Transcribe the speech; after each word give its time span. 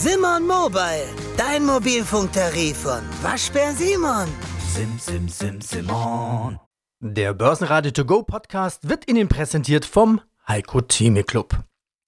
Simon 0.00 0.46
Mobile, 0.46 1.08
dein 1.36 1.66
Mobilfunktarif 1.66 2.76
von 2.76 3.00
Waschbär 3.20 3.72
Simon. 3.72 4.28
Sim, 4.72 4.96
sim, 4.96 5.28
sim, 5.28 5.60
Simon. 5.60 6.60
Der 7.00 7.34
Börsenradio 7.34 7.90
To 7.90 8.04
Go 8.04 8.22
Podcast 8.22 8.88
wird 8.88 9.10
Ihnen 9.10 9.26
präsentiert 9.26 9.84
vom 9.84 10.20
Heiko 10.46 10.82
Theme 10.82 11.24
Club. 11.24 11.64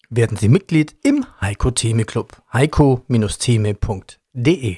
Werden 0.09 0.37
Sie 0.37 0.49
Mitglied 0.49 0.95
im 1.03 1.27
Heiko 1.41 1.73
Theme 1.73 2.05
Club. 2.05 2.41
heiko-theme.de 2.53 4.77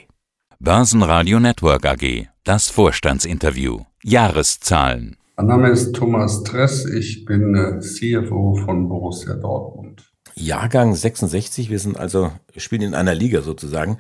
Börsenradio 0.59 1.39
Network 1.39 1.85
AG. 1.85 2.29
Das 2.45 2.71
Vorstandsinterview. 2.71 3.81
Jahreszahlen. 4.03 5.19
Mein 5.37 5.49
Name 5.49 5.69
ist 5.69 5.95
Thomas 5.95 6.45
Tress. 6.45 6.87
Ich 6.87 7.27
bin 7.27 7.55
äh, 7.57 7.79
CFO 7.81 8.55
von 8.65 8.89
Borussia 8.89 9.35
Dortmund. 9.35 10.12
Jahrgang 10.35 10.95
66. 10.95 11.71
Wir 11.71 11.79
sind 11.79 11.97
also, 11.97 12.33
spielen 12.57 12.83
in 12.83 12.95
einer 12.95 13.15
Liga 13.15 13.43
sozusagen. 13.43 13.99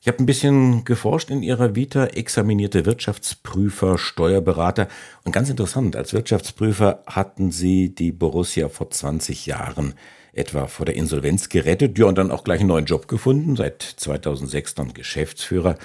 Ich 0.00 0.08
habe 0.08 0.22
ein 0.22 0.26
bisschen 0.26 0.84
geforscht 0.84 1.30
in 1.30 1.42
Ihrer 1.42 1.74
Vita, 1.74 2.06
examinierte 2.06 2.86
Wirtschaftsprüfer, 2.86 3.98
Steuerberater. 3.98 4.86
Und 5.24 5.32
ganz 5.32 5.50
interessant, 5.50 5.96
als 5.96 6.12
Wirtschaftsprüfer 6.12 7.02
hatten 7.06 7.50
Sie 7.50 7.94
die 7.94 8.12
Borussia 8.12 8.68
vor 8.68 8.90
20 8.90 9.46
Jahren 9.46 9.94
etwa 10.32 10.68
vor 10.68 10.86
der 10.86 10.94
Insolvenz 10.94 11.48
gerettet. 11.48 11.98
Ja, 11.98 12.06
und 12.06 12.18
dann 12.18 12.30
auch 12.30 12.44
gleich 12.44 12.60
einen 12.60 12.68
neuen 12.68 12.84
Job 12.84 13.08
gefunden. 13.08 13.56
Seit 13.56 13.82
2006 13.82 14.74
dann 14.74 14.94
Geschäftsführer 14.94 15.76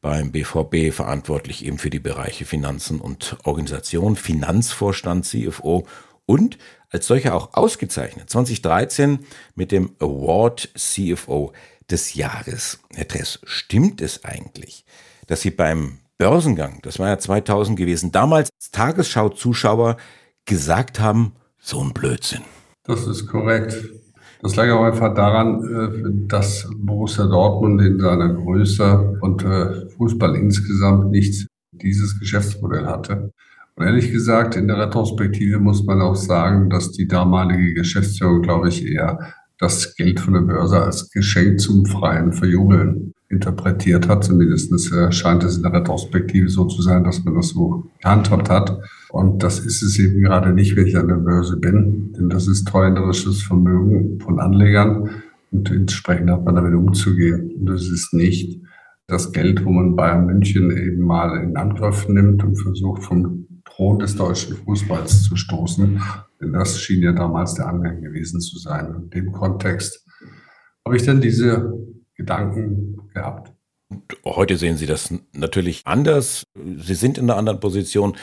beim 0.00 0.32
BVB, 0.32 0.92
verantwortlich 0.92 1.64
eben 1.64 1.78
für 1.78 1.90
die 1.90 1.98
Bereiche 1.98 2.44
Finanzen 2.44 3.00
und 3.00 3.36
Organisation, 3.44 4.16
Finanzvorstand, 4.16 5.24
CFO 5.24 5.86
und 6.24 6.58
als 6.90 7.06
solcher 7.06 7.34
auch 7.34 7.54
ausgezeichnet. 7.54 8.30
2013 8.30 9.20
mit 9.54 9.72
dem 9.72 9.90
Award 9.98 10.70
CFO 10.76 11.52
des 11.90 12.14
Jahres. 12.14 12.80
Herr 12.94 13.08
Tress, 13.08 13.40
stimmt 13.44 14.00
es 14.00 14.24
eigentlich, 14.24 14.84
dass 15.26 15.40
Sie 15.40 15.50
beim 15.50 15.98
Börsengang, 16.18 16.80
das 16.82 16.98
war 16.98 17.08
ja 17.08 17.18
2000 17.18 17.78
gewesen, 17.78 18.10
damals 18.10 18.50
als 18.56 18.70
Tagesschau-Zuschauer 18.72 19.96
gesagt 20.44 20.98
haben, 20.98 21.32
so 21.60 21.80
ein 21.80 21.92
Blödsinn? 21.92 22.42
Das 22.84 23.06
ist 23.06 23.26
korrekt. 23.26 23.76
Das 24.40 24.56
lag 24.56 24.70
auch 24.70 24.84
einfach 24.84 25.14
daran, 25.14 25.62
äh, 25.64 26.28
dass 26.28 26.68
Borussia 26.76 27.26
Dortmund 27.26 27.80
in 27.82 28.00
seiner 28.00 28.32
Größe 28.32 29.18
und 29.20 29.44
äh, 29.44 29.88
Fußball 29.90 30.36
insgesamt 30.36 31.10
nicht 31.10 31.46
dieses 31.72 32.18
Geschäftsmodell 32.18 32.86
hatte. 32.86 33.32
Und 33.78 33.86
ehrlich 33.86 34.10
gesagt, 34.10 34.56
in 34.56 34.66
der 34.66 34.78
Retrospektive 34.78 35.60
muss 35.60 35.84
man 35.84 36.02
auch 36.02 36.16
sagen, 36.16 36.68
dass 36.68 36.90
die 36.90 37.06
damalige 37.06 37.74
Geschäftsführung, 37.74 38.42
glaube 38.42 38.70
ich, 38.70 38.84
eher 38.84 39.20
das 39.58 39.94
Geld 39.94 40.18
von 40.18 40.34
der 40.34 40.40
Börse 40.40 40.82
als 40.82 41.10
Geschenk 41.10 41.60
zum 41.60 41.86
freien 41.86 42.32
Verjubeln 42.32 43.14
interpretiert 43.28 44.08
hat. 44.08 44.24
Zumindest 44.24 44.72
äh, 44.92 45.12
scheint 45.12 45.44
es 45.44 45.58
in 45.58 45.62
der 45.62 45.74
Retrospektive 45.74 46.48
so 46.48 46.64
zu 46.64 46.82
sein, 46.82 47.04
dass 47.04 47.24
man 47.24 47.36
das 47.36 47.50
so 47.50 47.84
gehandhabt 48.02 48.50
hat. 48.50 48.80
Und 49.10 49.44
das 49.44 49.60
ist 49.60 49.82
es 49.82 49.96
eben 50.00 50.22
gerade 50.22 50.52
nicht, 50.52 50.74
wenn 50.74 50.88
ich 50.88 50.98
an 50.98 51.06
der 51.06 51.14
Börse 51.14 51.56
bin, 51.56 52.12
denn 52.14 52.28
das 52.30 52.48
ist 52.48 52.66
treuhänderisches 52.66 53.42
Vermögen 53.42 54.18
von 54.20 54.40
Anlegern 54.40 55.08
und 55.52 55.70
entsprechend 55.70 56.30
hat 56.30 56.44
man 56.44 56.56
damit 56.56 56.74
umzugehen. 56.74 57.52
Und 57.60 57.66
das 57.66 57.88
ist 57.88 58.12
nicht 58.12 58.60
das 59.06 59.30
Geld, 59.30 59.64
wo 59.64 59.70
man 59.70 59.94
Bayern 59.94 60.26
München 60.26 60.70
eben 60.70 61.02
mal 61.02 61.40
in 61.42 61.56
Angriff 61.56 62.08
nimmt 62.08 62.42
und 62.42 62.56
versucht, 62.56 63.04
vom 63.04 63.47
Thron 63.78 64.00
des 64.00 64.16
deutschen 64.16 64.56
Fußballs 64.56 65.22
zu 65.22 65.36
stoßen. 65.36 66.02
Denn 66.40 66.52
das 66.52 66.80
schien 66.80 67.00
ja 67.00 67.12
damals 67.12 67.54
der 67.54 67.68
Angang 67.68 68.00
gewesen 68.00 68.40
zu 68.40 68.58
sein. 68.58 68.92
In 68.94 69.10
dem 69.10 69.32
Kontext 69.32 70.04
habe 70.84 70.96
ich 70.96 71.04
dann 71.04 71.20
diese 71.20 71.72
Gedanken 72.14 72.98
gehabt. 73.14 73.52
Heute 74.24 74.56
sehen 74.56 74.76
Sie 74.76 74.86
das 74.86 75.14
natürlich 75.32 75.82
anders. 75.84 76.42
Sie 76.54 76.94
sind 76.94 77.18
in 77.18 77.30
einer 77.30 77.38
anderen 77.38 77.60
Position. 77.60 78.16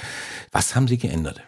Was 0.51 0.75
haben 0.75 0.89
Sie 0.89 0.97
geändert? 0.97 1.41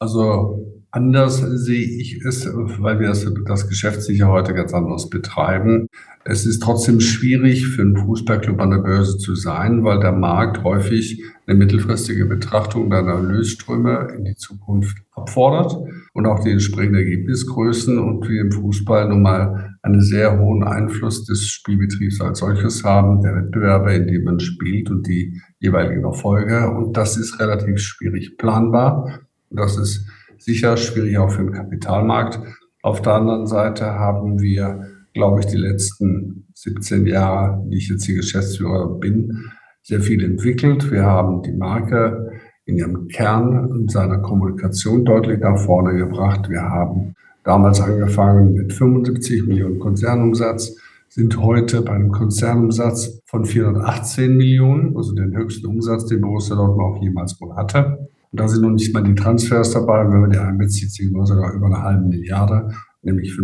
Also 0.00 0.82
anders 0.90 1.36
sehe 1.38 1.86
ich 2.00 2.24
es, 2.24 2.46
weil 2.46 2.98
wir 2.98 3.08
das, 3.08 3.26
das 3.46 3.68
Geschäft 3.68 4.02
sicher 4.02 4.28
heute 4.28 4.54
ganz 4.54 4.74
anders 4.74 5.08
betreiben. 5.08 5.86
Es 6.24 6.44
ist 6.44 6.62
trotzdem 6.62 7.00
schwierig 7.00 7.66
für 7.66 7.80
einen 7.80 7.96
Fußballclub 7.96 8.60
an 8.60 8.70
der 8.70 8.78
Börse 8.78 9.16
zu 9.16 9.34
sein, 9.34 9.84
weil 9.84 10.00
der 10.00 10.12
Markt 10.12 10.62
häufig 10.64 11.22
eine 11.46 11.56
mittelfristige 11.56 12.26
Betrachtung 12.26 12.90
der 12.90 13.00
Erlösströme 13.00 14.08
in 14.16 14.24
die 14.24 14.34
Zukunft 14.34 14.98
abfordert 15.12 15.76
und 16.12 16.26
auch 16.26 16.40
die 16.40 16.50
entsprechenden 16.50 16.96
Ergebnisgrößen 16.96 17.98
und 17.98 18.28
wir 18.28 18.42
im 18.42 18.52
Fußball 18.52 19.08
nun 19.08 19.22
mal 19.22 19.76
einen 19.80 20.02
sehr 20.02 20.38
hohen 20.38 20.62
Einfluss 20.62 21.24
des 21.24 21.46
Spielbetriebs 21.46 22.20
als 22.20 22.40
solches 22.40 22.84
haben, 22.84 23.22
der 23.22 23.36
Wettbewerbe, 23.36 23.94
in 23.94 24.06
dem 24.06 24.24
man 24.24 24.40
spielt 24.40 24.90
und 24.90 25.06
die 25.06 25.40
jeweiligen 25.58 26.04
Erfolge. 26.04 26.70
Und 26.70 26.98
das 26.98 27.16
ist 27.16 27.40
relativ 27.40 27.78
schwierig 27.78 28.36
planbar. 28.36 29.20
Das 29.48 29.78
ist 29.78 30.06
sicher 30.36 30.76
schwierig 30.76 31.16
auch 31.16 31.30
für 31.30 31.44
den 31.44 31.52
Kapitalmarkt. 31.52 32.40
Auf 32.82 33.00
der 33.00 33.14
anderen 33.14 33.46
Seite 33.46 33.86
haben 33.86 34.40
wir, 34.40 34.99
glaube 35.12 35.40
ich, 35.40 35.46
die 35.46 35.56
letzten 35.56 36.46
17 36.54 37.06
Jahre, 37.06 37.64
die 37.68 37.78
ich 37.78 37.88
jetzt 37.88 38.04
hier 38.04 38.16
Geschäftsführer 38.16 38.98
bin, 38.98 39.50
sehr 39.82 40.00
viel 40.00 40.22
entwickelt. 40.24 40.90
Wir 40.90 41.04
haben 41.04 41.42
die 41.42 41.52
Marke 41.52 42.30
in 42.64 42.76
ihrem 42.76 43.08
Kern 43.08 43.66
und 43.66 43.90
seiner 43.90 44.18
Kommunikation 44.18 45.04
deutlich 45.04 45.40
nach 45.40 45.58
vorne 45.58 45.96
gebracht. 45.96 46.48
Wir 46.48 46.62
haben 46.62 47.14
damals 47.44 47.80
angefangen 47.80 48.52
mit 48.52 48.72
75 48.72 49.46
Millionen 49.46 49.78
Konzernumsatz, 49.78 50.76
sind 51.08 51.36
heute 51.38 51.82
bei 51.82 51.92
einem 51.92 52.12
Konzernumsatz 52.12 53.20
von 53.26 53.44
418 53.44 54.36
Millionen, 54.36 54.96
also 54.96 55.12
den 55.12 55.36
höchsten 55.36 55.66
Umsatz, 55.66 56.06
den 56.06 56.20
Borussia 56.20 56.54
Dortmund 56.54 56.96
auch 56.98 57.02
jemals 57.02 57.40
wohl 57.40 57.56
hatte. 57.56 58.08
Und 58.30 58.38
da 58.38 58.46
sind 58.46 58.62
noch 58.62 58.70
nicht 58.70 58.94
mal 58.94 59.02
die 59.02 59.16
Transfers 59.16 59.72
dabei. 59.72 60.08
Wenn 60.08 60.20
man 60.20 60.30
die 60.30 60.38
einbezieht, 60.38 60.92
sind 60.92 61.12
wir 61.12 61.26
sogar 61.26 61.52
über 61.52 61.66
eine 61.66 61.82
halbe 61.82 62.06
Milliarde, 62.06 62.70
nämlich 63.02 63.34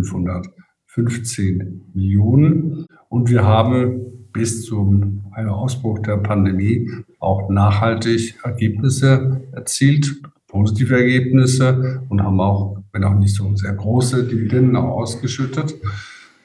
515 0.97 1.91
Millionen. 1.93 2.85
Und 3.09 3.29
wir 3.29 3.45
haben 3.45 4.29
bis 4.33 4.65
zum 4.65 5.23
Ausbruch 5.35 5.99
der 5.99 6.17
Pandemie 6.17 6.89
auch 7.19 7.49
nachhaltig 7.49 8.35
Ergebnisse 8.43 9.41
erzielt, 9.51 10.21
positive 10.47 10.95
Ergebnisse 10.95 12.01
und 12.09 12.23
haben 12.23 12.39
auch, 12.41 12.77
wenn 12.91 13.03
auch 13.03 13.15
nicht 13.15 13.35
so 13.35 13.55
sehr 13.55 13.73
große 13.73 14.27
Dividenden 14.27 14.75
ausgeschüttet, 14.75 15.75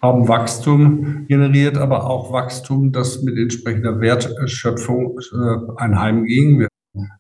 haben 0.02 0.28
Wachstum 0.28 1.26
generiert, 1.28 1.78
aber 1.78 2.10
auch 2.10 2.32
Wachstum, 2.32 2.92
das 2.92 3.22
mit 3.22 3.38
entsprechender 3.38 4.00
Wertschöpfung 4.00 5.18
äh, 5.18 5.80
einheimging. 5.80 6.58
Wir 6.58 6.68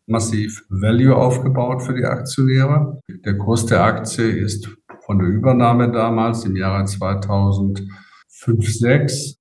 massiv 0.06 0.64
Value 0.68 1.16
aufgebaut 1.16 1.82
für 1.82 1.94
die 1.94 2.04
Aktionäre. 2.04 3.00
Der 3.24 3.38
Kurs 3.38 3.66
der 3.66 3.82
Aktie 3.84 4.26
ist 4.26 4.68
von 5.12 5.18
der 5.18 5.28
Übernahme 5.28 5.92
damals 5.92 6.46
im 6.46 6.56
Jahre 6.56 6.86
2005, 6.86 7.86
6 8.66 9.36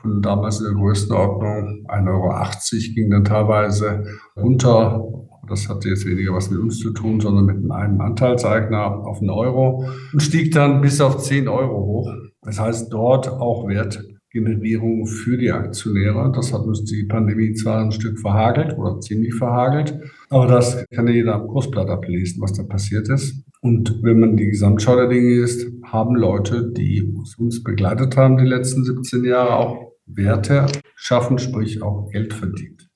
von 0.00 0.22
damals 0.22 0.60
in 0.60 0.66
der 0.66 0.74
Größenordnung 0.74 1.86
1,80 1.88 2.08
Euro 2.08 2.94
ging 2.94 3.10
dann 3.10 3.24
teilweise 3.24 4.04
runter. 4.36 5.04
Das 5.48 5.68
hatte 5.68 5.88
jetzt 5.88 6.06
weniger 6.06 6.34
was 6.34 6.50
mit 6.50 6.60
uns 6.60 6.78
zu 6.78 6.92
tun, 6.92 7.18
sondern 7.18 7.46
mit 7.46 7.68
einem 7.72 8.00
Anteilseigner 8.00 9.04
auf 9.04 9.18
einen 9.18 9.30
Euro 9.30 9.88
und 10.12 10.22
stieg 10.22 10.52
dann 10.52 10.80
bis 10.80 11.00
auf 11.00 11.18
10 11.18 11.48
Euro 11.48 11.84
hoch. 11.84 12.12
Das 12.42 12.60
heißt, 12.60 12.92
dort 12.92 13.28
auch 13.28 13.66
Wert 13.66 14.04
Generierung 14.30 15.06
für 15.06 15.36
die 15.36 15.50
Aktionäre. 15.50 16.30
Das 16.32 16.52
hat 16.52 16.62
uns 16.62 16.84
die 16.84 17.04
Pandemie 17.04 17.54
zwar 17.54 17.80
ein 17.84 17.90
Stück 17.92 18.20
verhagelt 18.20 18.78
oder 18.78 19.00
ziemlich 19.00 19.34
verhagelt, 19.34 19.98
aber 20.30 20.46
das 20.46 20.86
kann 20.94 21.08
ja 21.08 21.12
jeder 21.12 21.34
am 21.34 21.48
Großblatt 21.48 21.90
ablesen, 21.90 22.40
was 22.40 22.52
da 22.52 22.62
passiert 22.62 23.08
ist. 23.08 23.44
Und 23.64 24.02
wenn 24.02 24.18
man 24.18 24.36
die 24.36 24.48
Gesamtschau 24.48 24.96
der 24.96 25.06
Dinge 25.06 25.34
ist, 25.34 25.68
haben 25.84 26.16
Leute, 26.16 26.72
die 26.72 27.14
uns 27.38 27.62
begleitet 27.62 28.16
haben 28.16 28.36
die 28.36 28.44
letzten 28.44 28.84
17 28.84 29.24
Jahre, 29.24 29.54
auch 29.54 29.92
Werte 30.04 30.66
schaffen, 30.96 31.38
sprich 31.38 31.80
auch 31.80 32.10
Geld 32.10 32.34
verdient. 32.34 32.88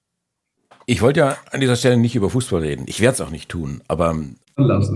Ich 0.87 1.03
wollte 1.03 1.21
ja 1.21 1.37
an 1.53 1.61
dieser 1.61 1.77
Stelle 1.77 1.97
nicht 1.97 2.17
über 2.17 2.31
Fußball 2.31 2.63
reden. 2.63 2.85
Ich 2.89 3.01
werde 3.01 3.15
es 3.15 3.21
auch 3.21 3.31
nicht 3.31 3.49
tun. 3.49 3.81
Aber 3.87 4.17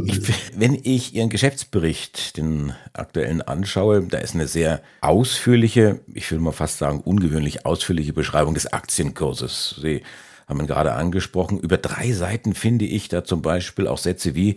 ich, 0.07 0.59
wenn 0.59 0.77
ich 0.83 1.15
Ihren 1.15 1.31
Geschäftsbericht, 1.31 2.37
den 2.37 2.73
aktuellen, 2.93 3.41
anschaue, 3.41 4.03
da 4.03 4.19
ist 4.19 4.35
eine 4.35 4.49
sehr 4.49 4.83
ausführliche, 5.03 6.01
ich 6.13 6.31
will 6.33 6.41
mal 6.41 6.51
fast 6.51 6.79
sagen 6.79 7.01
ungewöhnlich 7.01 7.65
ausführliche 7.65 8.13
Beschreibung 8.13 8.55
des 8.55 8.73
Aktienkurses. 8.73 9.79
Sie 9.81 10.03
haben 10.49 10.59
ihn 10.59 10.67
gerade 10.67 10.95
angesprochen. 10.95 11.61
Über 11.61 11.77
drei 11.77 12.11
Seiten 12.11 12.55
finde 12.55 12.87
ich 12.87 13.09
da 13.09 13.23
zum 13.23 13.41
Beispiel 13.41 13.87
auch 13.87 13.99
Sätze 13.99 14.35
wie 14.35 14.57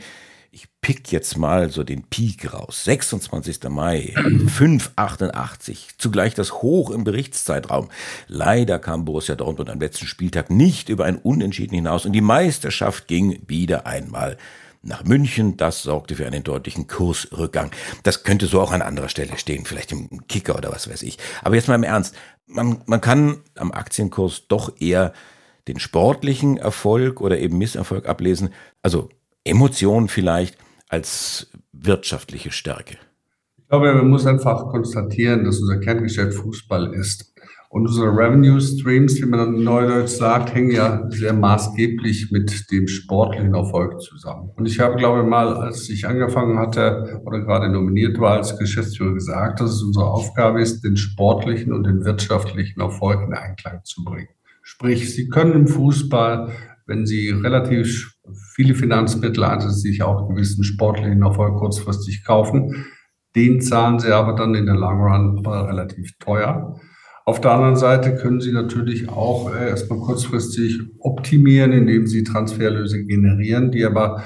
ich 0.53 0.67
pick 0.81 1.11
jetzt 1.11 1.35
mal 1.35 1.71
so 1.71 1.83
den 1.83 2.03
Peak 2.03 2.53
raus. 2.53 2.83
26. 2.83 3.63
Mai, 3.69 4.13
588, 4.47 5.95
zugleich 5.97 6.35
das 6.35 6.61
Hoch 6.61 6.91
im 6.91 7.03
Berichtszeitraum. 7.03 7.89
Leider 8.27 8.77
kam 8.77 9.03
Borussia 9.03 9.33
Dortmund 9.33 9.71
am 9.71 9.79
letzten 9.79 10.05
Spieltag 10.05 10.51
nicht 10.51 10.89
über 10.89 11.05
ein 11.05 11.17
Unentschieden 11.17 11.73
hinaus 11.73 12.05
und 12.05 12.13
die 12.13 12.21
Meisterschaft 12.21 13.07
ging 13.07 13.41
wieder 13.47 13.87
einmal 13.87 14.37
nach 14.83 15.03
München. 15.03 15.57
Das 15.57 15.81
sorgte 15.81 16.15
für 16.15 16.27
einen 16.27 16.43
deutlichen 16.43 16.85
Kursrückgang. 16.85 17.71
Das 18.03 18.23
könnte 18.23 18.45
so 18.45 18.61
auch 18.61 18.71
an 18.71 18.83
anderer 18.83 19.09
Stelle 19.09 19.39
stehen, 19.39 19.65
vielleicht 19.65 19.91
im 19.91 20.27
Kicker 20.27 20.55
oder 20.55 20.71
was 20.71 20.87
weiß 20.87 21.01
ich. 21.01 21.17
Aber 21.41 21.55
jetzt 21.55 21.67
mal 21.67 21.75
im 21.75 21.83
Ernst. 21.83 22.13
Man, 22.45 22.81
man 22.85 23.01
kann 23.01 23.41
am 23.55 23.71
Aktienkurs 23.71 24.43
doch 24.49 24.79
eher 24.79 25.13
den 25.67 25.79
sportlichen 25.79 26.57
Erfolg 26.57 27.21
oder 27.21 27.39
eben 27.39 27.57
Misserfolg 27.57 28.07
ablesen. 28.07 28.53
Also 28.83 29.09
Emotionen 29.45 30.07
vielleicht 30.07 30.57
als 30.87 31.51
wirtschaftliche 31.71 32.51
Stärke. 32.51 32.97
Ich 33.57 33.67
glaube, 33.67 33.93
man 33.93 34.09
muss 34.09 34.25
einfach 34.25 34.69
konstatieren, 34.69 35.43
dass 35.43 35.59
unser 35.59 35.79
Kerngeschäft 35.79 36.35
Fußball 36.35 36.93
ist. 36.93 37.33
Und 37.73 37.87
unsere 37.87 38.15
Revenue 38.15 38.61
Streams, 38.61 39.19
wie 39.19 39.25
man 39.25 39.39
dann 39.39 39.63
neudeutsch 39.63 40.11
sagt, 40.11 40.53
hängen 40.53 40.69
ja 40.69 41.09
sehr 41.09 41.33
maßgeblich 41.33 42.29
mit 42.31 42.71
dem 42.71 42.87
sportlichen 42.87 43.55
Erfolg 43.55 43.99
zusammen. 43.99 44.51
Und 44.55 44.67
ich 44.67 44.79
habe, 44.79 44.95
glaube 44.95 45.23
ich, 45.23 45.27
mal, 45.27 45.55
als 45.55 45.89
ich 45.89 46.07
angefangen 46.07 46.59
hatte 46.59 47.19
oder 47.25 47.39
gerade 47.39 47.69
nominiert 47.69 48.19
war 48.19 48.33
als 48.33 48.59
Geschäftsführer, 48.59 49.15
gesagt, 49.15 49.59
dass 49.59 49.71
es 49.71 49.81
unsere 49.81 50.05
Aufgabe 50.05 50.61
ist, 50.61 50.83
den 50.83 50.97
sportlichen 50.97 51.73
und 51.73 51.85
den 51.85 52.05
wirtschaftlichen 52.05 52.79
Erfolg 52.79 53.23
in 53.25 53.33
Einklang 53.33 53.79
zu 53.83 54.03
bringen. 54.03 54.29
Sprich, 54.61 55.11
Sie 55.11 55.27
können 55.27 55.53
im 55.53 55.67
Fußball, 55.67 56.51
wenn 56.85 57.07
Sie 57.07 57.31
relativ 57.31 58.12
viele 58.55 58.75
Finanzmittel 58.75 59.43
sich 59.71 60.03
auch 60.03 60.29
gewissen 60.29 60.63
sportlichen 60.63 61.21
Erfolg 61.21 61.57
kurzfristig 61.57 62.23
kaufen. 62.23 62.85
Den 63.35 63.61
zahlen 63.61 63.99
Sie 63.99 64.13
aber 64.13 64.33
dann 64.35 64.55
in 64.55 64.65
der 64.65 64.75
Long 64.75 65.01
Run 65.01 65.45
relativ 65.45 66.17
teuer. 66.19 66.79
Auf 67.25 67.39
der 67.39 67.51
anderen 67.51 67.77
Seite 67.77 68.15
können 68.15 68.41
Sie 68.41 68.51
natürlich 68.51 69.07
auch 69.09 69.53
äh, 69.53 69.69
erstmal 69.69 69.99
kurzfristig 69.99 70.81
optimieren, 70.99 71.71
indem 71.71 72.05
Sie 72.05 72.23
Transferlöse 72.23 73.05
generieren, 73.05 73.71
die 73.71 73.85
aber 73.85 74.23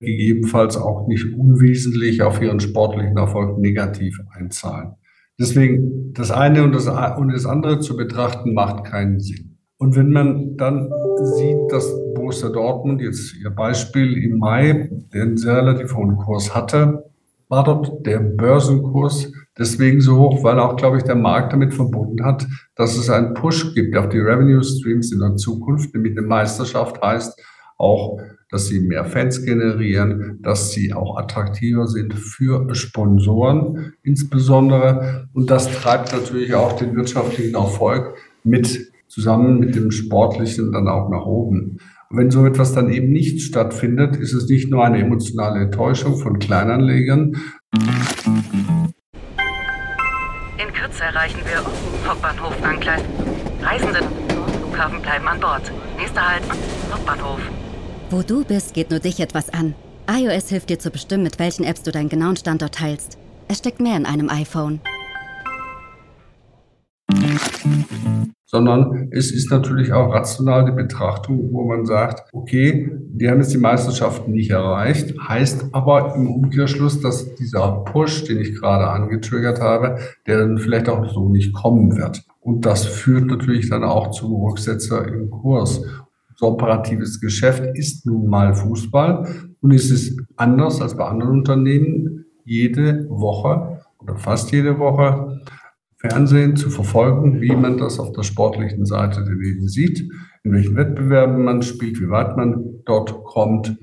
gegebenenfalls 0.00 0.76
auch 0.76 1.06
nicht 1.08 1.26
unwesentlich 1.36 2.22
auf 2.22 2.40
Ihren 2.40 2.60
sportlichen 2.60 3.18
Erfolg 3.18 3.58
negativ 3.58 4.18
einzahlen. 4.30 4.94
Deswegen 5.38 6.12
das 6.14 6.30
eine 6.30 6.64
und 6.64 6.74
das, 6.74 6.88
und 6.88 7.32
das 7.32 7.44
andere 7.44 7.80
zu 7.80 7.96
betrachten 7.96 8.54
macht 8.54 8.84
keinen 8.84 9.20
Sinn. 9.20 9.58
Und 9.76 9.94
wenn 9.94 10.10
man 10.10 10.56
dann 10.56 10.90
sieht, 11.36 11.57
dass 11.68 11.86
Borussia 12.14 12.48
Dortmund 12.48 13.00
jetzt 13.00 13.34
ihr 13.36 13.50
Beispiel 13.50 14.16
im 14.22 14.38
Mai, 14.38 14.90
den 15.12 15.36
sehr 15.36 15.56
relativ 15.56 15.94
hohen 15.94 16.16
Kurs 16.16 16.54
hatte, 16.54 17.04
war 17.48 17.64
dort 17.64 18.06
der 18.06 18.18
Börsenkurs 18.18 19.32
deswegen 19.58 20.00
so 20.00 20.18
hoch, 20.18 20.44
weil 20.44 20.58
auch, 20.58 20.76
glaube 20.76 20.98
ich, 20.98 21.02
der 21.02 21.14
Markt 21.14 21.52
damit 21.52 21.74
verbunden 21.74 22.24
hat, 22.24 22.46
dass 22.74 22.96
es 22.96 23.10
einen 23.10 23.34
Push 23.34 23.74
gibt 23.74 23.96
auf 23.96 24.08
die 24.08 24.18
Revenue 24.18 24.62
Streams 24.62 25.12
in 25.12 25.20
der 25.20 25.36
Zukunft, 25.36 25.94
nämlich 25.94 26.16
eine 26.16 26.26
Meisterschaft 26.26 27.02
heißt 27.02 27.40
auch, 27.78 28.20
dass 28.50 28.66
sie 28.66 28.80
mehr 28.80 29.04
Fans 29.04 29.44
generieren, 29.44 30.38
dass 30.40 30.72
sie 30.72 30.92
auch 30.92 31.18
attraktiver 31.18 31.86
sind 31.86 32.14
für 32.14 32.74
Sponsoren 32.74 33.92
insbesondere. 34.02 35.28
Und 35.34 35.50
das 35.50 35.70
treibt 35.70 36.12
natürlich 36.12 36.54
auch 36.54 36.72
den 36.72 36.96
wirtschaftlichen 36.96 37.54
Erfolg 37.54 38.14
mit 38.44 38.90
zusammen 39.08 39.58
mit 39.58 39.74
dem 39.74 39.90
sportlichen 39.90 40.72
dann 40.72 40.88
auch 40.88 41.08
nach 41.10 41.26
oben. 41.26 41.78
Und 42.10 42.18
wenn 42.18 42.30
so 42.30 42.46
etwas 42.46 42.72
dann 42.74 42.90
eben 42.90 43.12
nicht 43.12 43.42
stattfindet, 43.42 44.16
ist 44.16 44.32
es 44.32 44.48
nicht 44.48 44.70
nur 44.70 44.84
eine 44.84 44.98
emotionale 44.98 45.60
Enttäuschung 45.60 46.16
von 46.16 46.38
Kleinanlegern, 46.38 47.36
in 50.58 50.72
Kürze 50.72 51.04
erreichen 51.04 51.40
wir 51.44 52.08
Hauptbahnhof 52.08 52.54
Angleis. 52.62 53.02
Reisende 53.62 54.00
Flughafen 54.58 55.02
bleiben 55.02 55.28
an 55.28 55.40
Bord. 55.40 55.72
Nächster 55.96 56.28
Halt, 56.28 56.42
Hauptbahnhof. 56.90 57.40
Wo 58.10 58.22
du 58.22 58.44
bist, 58.44 58.74
geht 58.74 58.90
nur 58.90 59.00
dich 59.00 59.20
etwas 59.20 59.50
an. 59.50 59.74
iOS 60.10 60.48
hilft 60.48 60.70
dir 60.70 60.78
zu 60.78 60.90
bestimmen, 60.90 61.24
mit 61.24 61.38
welchen 61.38 61.64
Apps 61.64 61.82
du 61.82 61.92
deinen 61.92 62.08
genauen 62.08 62.36
Standort 62.36 62.74
teilst. 62.74 63.18
Es 63.48 63.58
steckt 63.58 63.80
mehr 63.80 63.96
in 63.96 64.06
einem 64.06 64.30
iPhone. 64.30 64.80
Sondern 68.58 69.06
es 69.12 69.30
ist 69.30 69.52
natürlich 69.52 69.92
auch 69.92 70.12
rational 70.12 70.64
die 70.64 70.72
Betrachtung, 70.72 71.52
wo 71.52 71.64
man 71.64 71.86
sagt, 71.86 72.28
okay, 72.32 72.90
die 73.12 73.30
haben 73.30 73.38
jetzt 73.38 73.54
die 73.54 73.58
Meisterschaften 73.58 74.32
nicht 74.32 74.50
erreicht, 74.50 75.14
heißt 75.16 75.66
aber 75.70 76.16
im 76.16 76.28
Umkehrschluss, 76.28 77.00
dass 77.00 77.36
dieser 77.36 77.84
Push, 77.84 78.24
den 78.24 78.40
ich 78.40 78.56
gerade 78.56 78.88
angetriggert 78.88 79.60
habe, 79.60 79.98
der 80.26 80.38
dann 80.38 80.58
vielleicht 80.58 80.88
auch 80.88 81.08
so 81.08 81.28
nicht 81.28 81.52
kommen 81.52 81.96
wird. 81.96 82.24
Und 82.40 82.66
das 82.66 82.84
führt 82.84 83.26
natürlich 83.26 83.70
dann 83.70 83.84
auch 83.84 84.10
zum 84.10 84.34
Rücksetzer 84.34 85.06
im 85.06 85.30
Kurs. 85.30 85.80
So 86.34 86.48
operatives 86.48 87.20
Geschäft 87.20 87.62
ist 87.74 88.06
nun 88.06 88.28
mal 88.28 88.54
Fußball 88.54 89.52
und 89.60 89.72
es 89.72 89.92
ist 89.92 90.20
anders 90.34 90.80
als 90.80 90.96
bei 90.96 91.04
anderen 91.04 91.38
Unternehmen 91.38 92.24
jede 92.44 93.06
Woche 93.08 93.82
oder 94.00 94.16
fast 94.16 94.50
jede 94.50 94.80
Woche 94.80 95.42
Fernsehen 95.98 96.54
zu 96.54 96.70
verfolgen, 96.70 97.40
wie 97.40 97.54
man 97.54 97.76
das 97.76 97.98
auf 97.98 98.12
der 98.12 98.22
sportlichen 98.22 98.86
Seite 98.86 99.24
der 99.24 99.34
Leben 99.34 99.68
sieht, 99.68 100.08
in 100.44 100.52
welchen 100.52 100.76
Wettbewerben 100.76 101.42
man 101.42 101.62
spielt, 101.62 102.00
wie 102.00 102.08
weit 102.08 102.36
man 102.36 102.82
dort 102.84 103.24
kommt. 103.24 103.76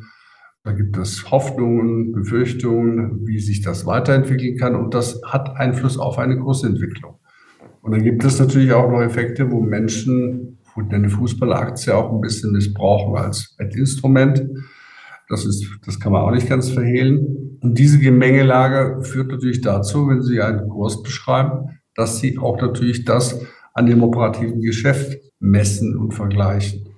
Da 0.64 0.72
gibt 0.72 0.98
es 0.98 1.30
Hoffnungen, 1.30 2.14
Befürchtungen, 2.14 3.28
wie 3.28 3.40
sich 3.40 3.62
das 3.62 3.86
weiterentwickeln 3.86 4.58
kann. 4.58 4.76
Und 4.76 4.94
das 4.94 5.22
hat 5.26 5.58
Einfluss 5.58 5.98
auf 5.98 6.18
eine 6.18 6.40
Kursentwicklung. 6.40 7.20
Und 7.82 7.92
dann 7.92 8.04
gibt 8.04 8.24
es 8.24 8.40
natürlich 8.40 8.72
auch 8.72 8.90
noch 8.90 9.02
Effekte, 9.02 9.52
wo 9.52 9.62
Menschen 9.62 10.58
eine 10.90 11.10
Fußballaktie 11.10 11.94
auch 11.94 12.12
ein 12.12 12.22
bisschen 12.22 12.52
missbrauchen 12.52 13.16
als 13.16 13.56
Wettinstrument. 13.58 14.44
Das, 15.30 15.46
ist, 15.46 15.66
das 15.86 16.00
kann 16.00 16.12
man 16.12 16.22
auch 16.22 16.32
nicht 16.32 16.50
ganz 16.50 16.70
verhehlen. 16.70 17.58
Und 17.62 17.78
diese 17.78 18.00
Gemengelage 18.00 19.04
führt 19.04 19.32
natürlich 19.32 19.62
dazu, 19.62 20.08
wenn 20.08 20.22
Sie 20.22 20.42
einen 20.42 20.70
Kurs 20.70 21.02
beschreiben, 21.04 21.80
dass 21.96 22.20
sie 22.20 22.38
auch 22.38 22.60
natürlich 22.62 23.06
das 23.06 23.40
an 23.74 23.88
dem 23.88 24.04
operativen 24.04 24.62
Geschäft 24.62 25.18
messen 25.40 25.98
und 25.98 26.14
vergleichen. 26.14 26.90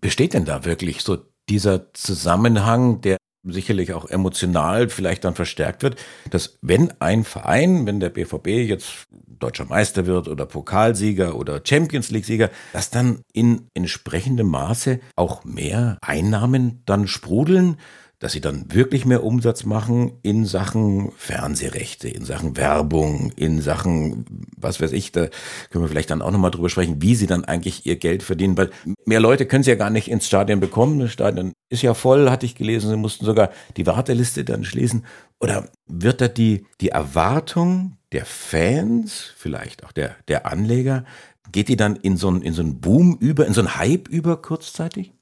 Besteht 0.00 0.34
denn 0.34 0.44
da 0.44 0.64
wirklich 0.64 1.00
so 1.00 1.18
dieser 1.48 1.92
Zusammenhang, 1.94 3.00
der 3.00 3.16
sicherlich 3.46 3.92
auch 3.92 4.06
emotional 4.06 4.88
vielleicht 4.88 5.24
dann 5.24 5.34
verstärkt 5.34 5.82
wird, 5.82 5.96
dass 6.30 6.58
wenn 6.62 6.92
ein 7.00 7.24
Verein, 7.24 7.86
wenn 7.86 8.00
der 8.00 8.10
BVB 8.10 8.48
jetzt 8.48 9.06
deutscher 9.10 9.66
Meister 9.66 10.06
wird 10.06 10.28
oder 10.28 10.46
Pokalsieger 10.46 11.36
oder 11.36 11.60
Champions 11.62 12.10
League 12.10 12.24
Sieger, 12.24 12.50
dass 12.72 12.90
dann 12.90 13.20
in 13.32 13.68
entsprechendem 13.74 14.48
Maße 14.48 15.00
auch 15.16 15.44
mehr 15.44 15.98
Einnahmen 16.00 16.82
dann 16.86 17.06
sprudeln, 17.06 17.76
dass 18.18 18.32
sie 18.32 18.40
dann 18.40 18.72
wirklich 18.72 19.04
mehr 19.04 19.24
Umsatz 19.24 19.64
machen 19.64 20.12
in 20.22 20.46
Sachen 20.46 21.12
Fernsehrechte, 21.16 22.08
in 22.08 22.24
Sachen 22.24 22.56
Werbung, 22.56 23.32
in 23.36 23.60
Sachen, 23.60 24.24
was 24.56 24.80
weiß 24.80 24.92
ich, 24.92 25.12
da 25.12 25.28
können 25.70 25.84
wir 25.84 25.88
vielleicht 25.88 26.10
dann 26.10 26.22
auch 26.22 26.30
nochmal 26.30 26.50
drüber 26.50 26.70
sprechen, 26.70 27.02
wie 27.02 27.14
sie 27.14 27.26
dann 27.26 27.44
eigentlich 27.44 27.86
ihr 27.86 27.96
Geld 27.96 28.22
verdienen, 28.22 28.56
weil 28.56 28.70
mehr 29.04 29.20
Leute 29.20 29.46
können 29.46 29.64
sie 29.64 29.70
ja 29.70 29.76
gar 29.76 29.90
nicht 29.90 30.08
ins 30.08 30.26
Stadion 30.26 30.60
bekommen. 30.60 30.98
Das 31.00 31.12
Stadion 31.12 31.52
ist 31.68 31.82
ja 31.82 31.94
voll, 31.94 32.30
hatte 32.30 32.46
ich 32.46 32.54
gelesen, 32.54 32.90
sie 32.90 32.96
mussten 32.96 33.24
sogar 33.24 33.50
die 33.76 33.86
Warteliste 33.86 34.44
dann 34.44 34.64
schließen. 34.64 35.04
Oder 35.40 35.68
wird 35.86 36.20
da 36.20 36.28
die, 36.28 36.66
die 36.80 36.90
Erwartung 36.90 37.96
der 38.12 38.24
Fans, 38.24 39.32
vielleicht 39.36 39.84
auch 39.84 39.92
der, 39.92 40.16
der 40.28 40.46
Anleger, 40.46 41.04
geht 41.52 41.68
die 41.68 41.76
dann 41.76 41.96
in 41.96 42.16
so 42.16 42.28
einen, 42.28 42.42
in 42.42 42.52
so 42.52 42.62
einen 42.62 42.80
Boom 42.80 43.16
über, 43.20 43.46
in 43.46 43.52
so 43.52 43.60
einen 43.60 43.76
Hype 43.76 44.08
über 44.08 44.40
kurzzeitig? 44.40 45.12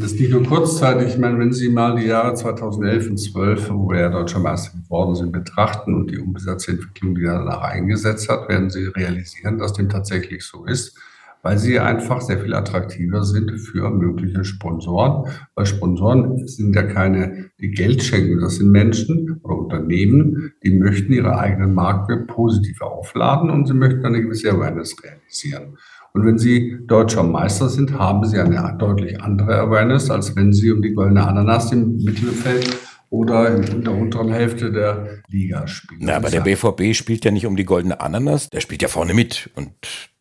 Das 0.00 0.14
nicht 0.14 0.30
nur 0.30 0.42
kurzzeitig. 0.42 1.14
Ich 1.14 1.18
meine, 1.18 1.38
wenn 1.38 1.52
Sie 1.52 1.68
mal 1.68 1.96
die 1.96 2.06
Jahre 2.06 2.34
2011 2.34 3.10
und 3.10 3.16
12, 3.18 3.70
wo 3.70 3.90
wir 3.90 4.00
ja 4.00 4.08
Deutscher 4.08 4.38
Meister 4.38 4.76
geworden 4.78 5.14
sind, 5.14 5.32
betrachten 5.32 5.94
und 5.94 6.10
die 6.10 6.18
Umsatzentwicklung, 6.18 7.14
die 7.14 7.22
danach 7.22 7.60
eingesetzt 7.60 8.28
hat, 8.28 8.48
werden 8.48 8.70
Sie 8.70 8.86
realisieren, 8.86 9.58
dass 9.58 9.72
dem 9.74 9.88
tatsächlich 9.88 10.44
so 10.44 10.64
ist, 10.64 10.98
weil 11.42 11.58
sie 11.58 11.78
einfach 11.78 12.22
sehr 12.22 12.40
viel 12.40 12.54
attraktiver 12.54 13.22
sind 13.22 13.50
für 13.58 13.90
mögliche 13.90 14.44
Sponsoren. 14.44 15.30
Weil 15.54 15.66
Sponsoren 15.66 16.46
sind 16.48 16.74
ja 16.74 16.82
keine, 16.84 17.50
die 17.60 17.70
Geld 17.70 18.02
schenken. 18.02 18.40
Das 18.40 18.56
sind 18.56 18.70
Menschen 18.70 19.40
oder 19.42 19.58
Unternehmen, 19.58 20.54
die 20.64 20.70
möchten 20.70 21.12
ihre 21.12 21.38
eigenen 21.38 21.74
Marke 21.74 22.24
positiv 22.26 22.80
aufladen 22.80 23.50
und 23.50 23.66
sie 23.66 23.74
möchten 23.74 24.06
eine 24.06 24.22
gewisse 24.22 24.50
Awareness 24.50 24.96
realisieren. 25.02 25.76
Und 26.16 26.26
wenn 26.26 26.38
Sie 26.38 26.78
deutscher 26.86 27.24
Meister 27.24 27.68
sind, 27.68 27.98
haben 27.98 28.24
Sie 28.24 28.38
eine 28.38 28.76
deutlich 28.78 29.20
andere 29.20 29.58
Awareness, 29.58 30.10
als 30.10 30.36
wenn 30.36 30.52
Sie 30.52 30.70
um 30.70 30.80
die 30.80 30.94
goldene 30.94 31.26
Ananas 31.26 31.72
im 31.72 31.96
Mittelfeld 31.96 32.78
oder 33.10 33.56
in 33.56 33.82
der 33.82 33.92
unteren 33.92 34.32
Hälfte 34.32 34.70
der 34.70 35.22
Liga 35.28 35.66
spielen. 35.66 36.02
Na, 36.04 36.14
aber 36.14 36.30
der 36.30 36.42
BVB 36.42 36.94
spielt 36.94 37.24
ja 37.24 37.32
nicht 37.32 37.46
um 37.46 37.56
die 37.56 37.64
goldene 37.64 38.00
Ananas, 38.00 38.48
der 38.48 38.60
spielt 38.60 38.82
ja 38.82 38.86
vorne 38.86 39.12
mit. 39.12 39.50
Und 39.56 39.72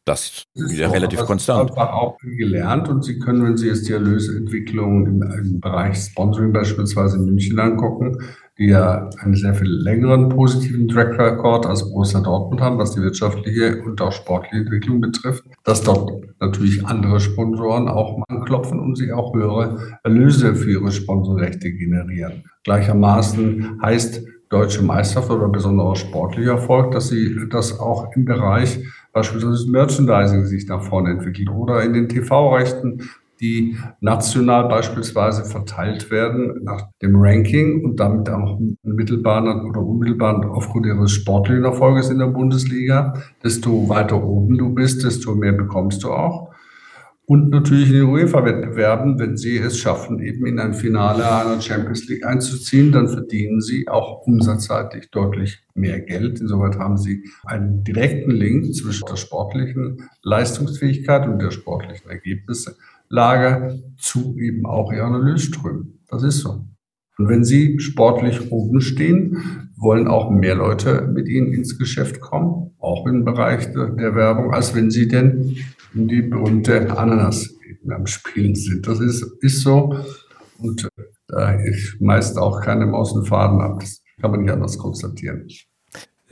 das 0.05 0.45
ist 0.53 0.77
ja 0.77 0.89
relativ 0.89 1.19
das 1.19 1.27
konstant. 1.27 1.72
Ich 1.72 1.77
habe 1.77 1.93
auch 1.93 2.17
gelernt 2.19 2.89
und 2.89 3.03
Sie 3.03 3.19
können, 3.19 3.45
wenn 3.45 3.57
Sie 3.57 3.67
jetzt 3.67 3.88
die 3.88 3.93
Erlösentwicklung 3.93 5.05
im, 5.05 5.22
im, 5.22 5.60
Bereich 5.62 5.98
Sponsoring 5.98 6.51
beispielsweise 6.51 7.17
in 7.17 7.25
München 7.25 7.57
angucken, 7.57 8.17
die 8.57 8.67
ja 8.67 9.10
einen 9.19 9.36
sehr 9.36 9.53
viel 9.53 9.69
längeren 9.69 10.29
positiven 10.29 10.89
Track 10.89 11.17
Record 11.17 11.65
als 11.65 11.89
Borussia 11.89 12.19
Dortmund 12.19 12.62
haben, 12.62 12.77
was 12.77 12.91
die 12.91 13.01
wirtschaftliche 13.01 13.81
und 13.81 14.01
auch 14.01 14.12
sportliche 14.12 14.57
Entwicklung 14.57 15.00
betrifft, 15.00 15.45
dass 15.63 15.81
dort 15.81 16.12
natürlich 16.39 16.86
andere 16.86 17.19
Sponsoren 17.22 17.88
auch 17.88 18.22
anklopfen 18.27 18.79
und 18.79 18.98
sie 18.98 19.13
auch 19.13 19.33
höhere 19.33 20.00
Erlöse 20.03 20.53
für 20.55 20.72
ihre 20.72 20.91
Sponsorrechte 20.91 21.72
generieren. 21.72 22.43
Gleichermaßen 22.65 23.79
heißt 23.81 24.22
deutsche 24.50 24.83
Meisterschaft 24.83 25.31
oder 25.31 25.48
besonderer 25.48 25.95
sportlicher 25.95 26.51
Erfolg, 26.51 26.91
dass 26.91 27.07
sie 27.07 27.36
das 27.50 27.79
auch 27.79 28.15
im 28.15 28.25
Bereich 28.25 28.86
beispielsweise 29.13 29.70
Merchandising 29.70 30.46
sich 30.46 30.67
nach 30.67 30.84
vorne 30.84 31.12
entwickelt 31.12 31.50
oder 31.50 31.84
in 31.84 31.93
den 31.93 32.10
TV-Rechten 32.10 33.01
die 33.43 33.77
national 34.00 34.70
beispielsweise 34.70 35.43
verteilt 35.43 36.10
werden 36.10 36.63
nach 36.63 36.88
dem 37.01 37.15
Ranking 37.15 37.84
und 37.84 38.00
damit 38.00 38.29
auch 38.29 38.58
mittelbar 38.84 39.43
oder 39.65 39.82
unmittelbar 39.82 40.50
aufgrund 40.51 40.86
ihres 40.86 41.12
sportlichen 41.12 41.65
Erfolges 41.65 42.10
in 42.10 42.20
der 42.20 42.27
Bundesliga. 42.27 43.13
Desto 43.43 43.89
weiter 43.89 44.24
oben 44.24 44.58
du 44.58 44.70
bist, 44.74 45.03
desto 45.03 45.36
mehr 45.36 45.51
bekommst 45.51 46.03
du 46.03 46.12
auch. 46.12 46.52
Und 47.25 47.51
natürlich 47.51 47.88
in 47.88 47.94
den 47.94 48.03
UEFA-Wettbewerben, 48.03 49.18
wenn 49.18 49.38
sie 49.38 49.58
es 49.58 49.80
schaffen, 49.80 50.20
eben 50.20 50.46
in 50.46 50.60
ein 50.60 50.74
Finale 50.74 51.24
einer 51.24 51.62
Champions 51.62 52.08
League 52.10 52.25
einzuziehen, 52.25 52.92
dann 52.92 53.08
verdienen 53.08 53.62
sie 53.62 53.88
auch 53.88 54.27
umsatzseitig 54.27 55.10
deutlich 55.10 55.60
mehr 55.74 56.01
Geld. 56.01 56.42
Insoweit 56.42 56.77
haben 56.77 56.98
sie 56.98 57.24
einen 57.46 57.84
direkten 57.86 58.32
Link 58.32 58.75
zwischen 58.75 59.06
der 59.06 59.15
sportlichen 59.15 60.10
Leistungsfähigkeit 60.22 61.25
und 61.25 61.39
der 61.39 61.51
sportlichen 61.51 62.10
Ergebnisse 62.10 62.75
Lager 63.08 63.74
zu 63.98 64.36
eben 64.38 64.65
auch 64.65 64.92
ihren 64.92 65.13
Erlösströmen. 65.13 66.00
Das 66.10 66.24
ist 66.24 66.39
so. 66.39 66.65
Und 67.17 67.29
wenn 67.29 67.43
Sie 67.43 67.79
sportlich 67.79 68.51
oben 68.51 68.82
stehen, 68.82 69.70
wollen 69.77 70.08
auch 70.08 70.29
mehr 70.32 70.55
Leute 70.55 71.08
mit 71.13 71.27
Ihnen 71.27 71.53
ins 71.53 71.77
Geschäft 71.77 72.20
kommen, 72.20 72.72
auch 72.79 73.05
im 73.05 73.24
Bereich 73.25 73.72
der 73.72 74.15
Werbung, 74.15 74.53
als 74.53 74.74
wenn 74.74 74.89
Sie 74.89 75.08
denn 75.08 75.58
in 75.93 76.08
die 76.08 76.22
berühmte 76.22 76.98
Ananas 76.98 77.53
am 77.89 78.08
Spielen 78.08 78.55
sind. 78.55 78.88
Das 78.88 79.00
ist, 79.00 79.24
ist 79.41 79.62
so. 79.62 79.96
Und 80.58 80.86
äh, 80.86 81.03
da 81.27 81.51
ist 81.51 81.98
meist 82.00 82.38
auch 82.38 82.62
keine 82.62 82.86
Maus 82.86 83.12
und 83.12 83.27
Faden 83.27 83.62
ab. 83.62 83.79
Das 83.79 84.01
kann 84.22 84.32
man 84.32 84.41
nicht 84.41 84.51
anders 84.51 84.77
konstatieren. 84.77 85.48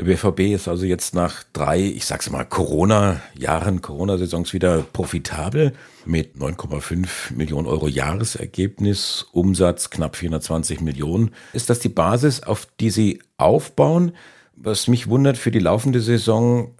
BVB 0.05 0.53
ist 0.53 0.67
also 0.67 0.85
jetzt 0.85 1.13
nach 1.13 1.43
drei, 1.53 1.79
ich 1.79 2.05
sag's 2.05 2.29
mal, 2.29 2.43
Corona-Jahren, 2.43 3.81
Corona-Saisons 3.81 4.53
wieder 4.53 4.83
profitabel 4.93 5.73
mit 6.05 6.35
9,5 6.35 7.33
Millionen 7.35 7.67
Euro 7.67 7.87
Jahresergebnis, 7.87 9.27
Umsatz 9.31 9.89
knapp 9.89 10.15
420 10.15 10.81
Millionen. 10.81 11.31
Ist 11.53 11.69
das 11.69 11.79
die 11.79 11.89
Basis, 11.89 12.43
auf 12.43 12.67
die 12.79 12.89
Sie 12.89 13.21
aufbauen? 13.37 14.13
Was 14.55 14.87
mich 14.87 15.07
wundert 15.07 15.37
für 15.37 15.51
die 15.51 15.59
laufende 15.59 16.01
Saison, 16.01 16.75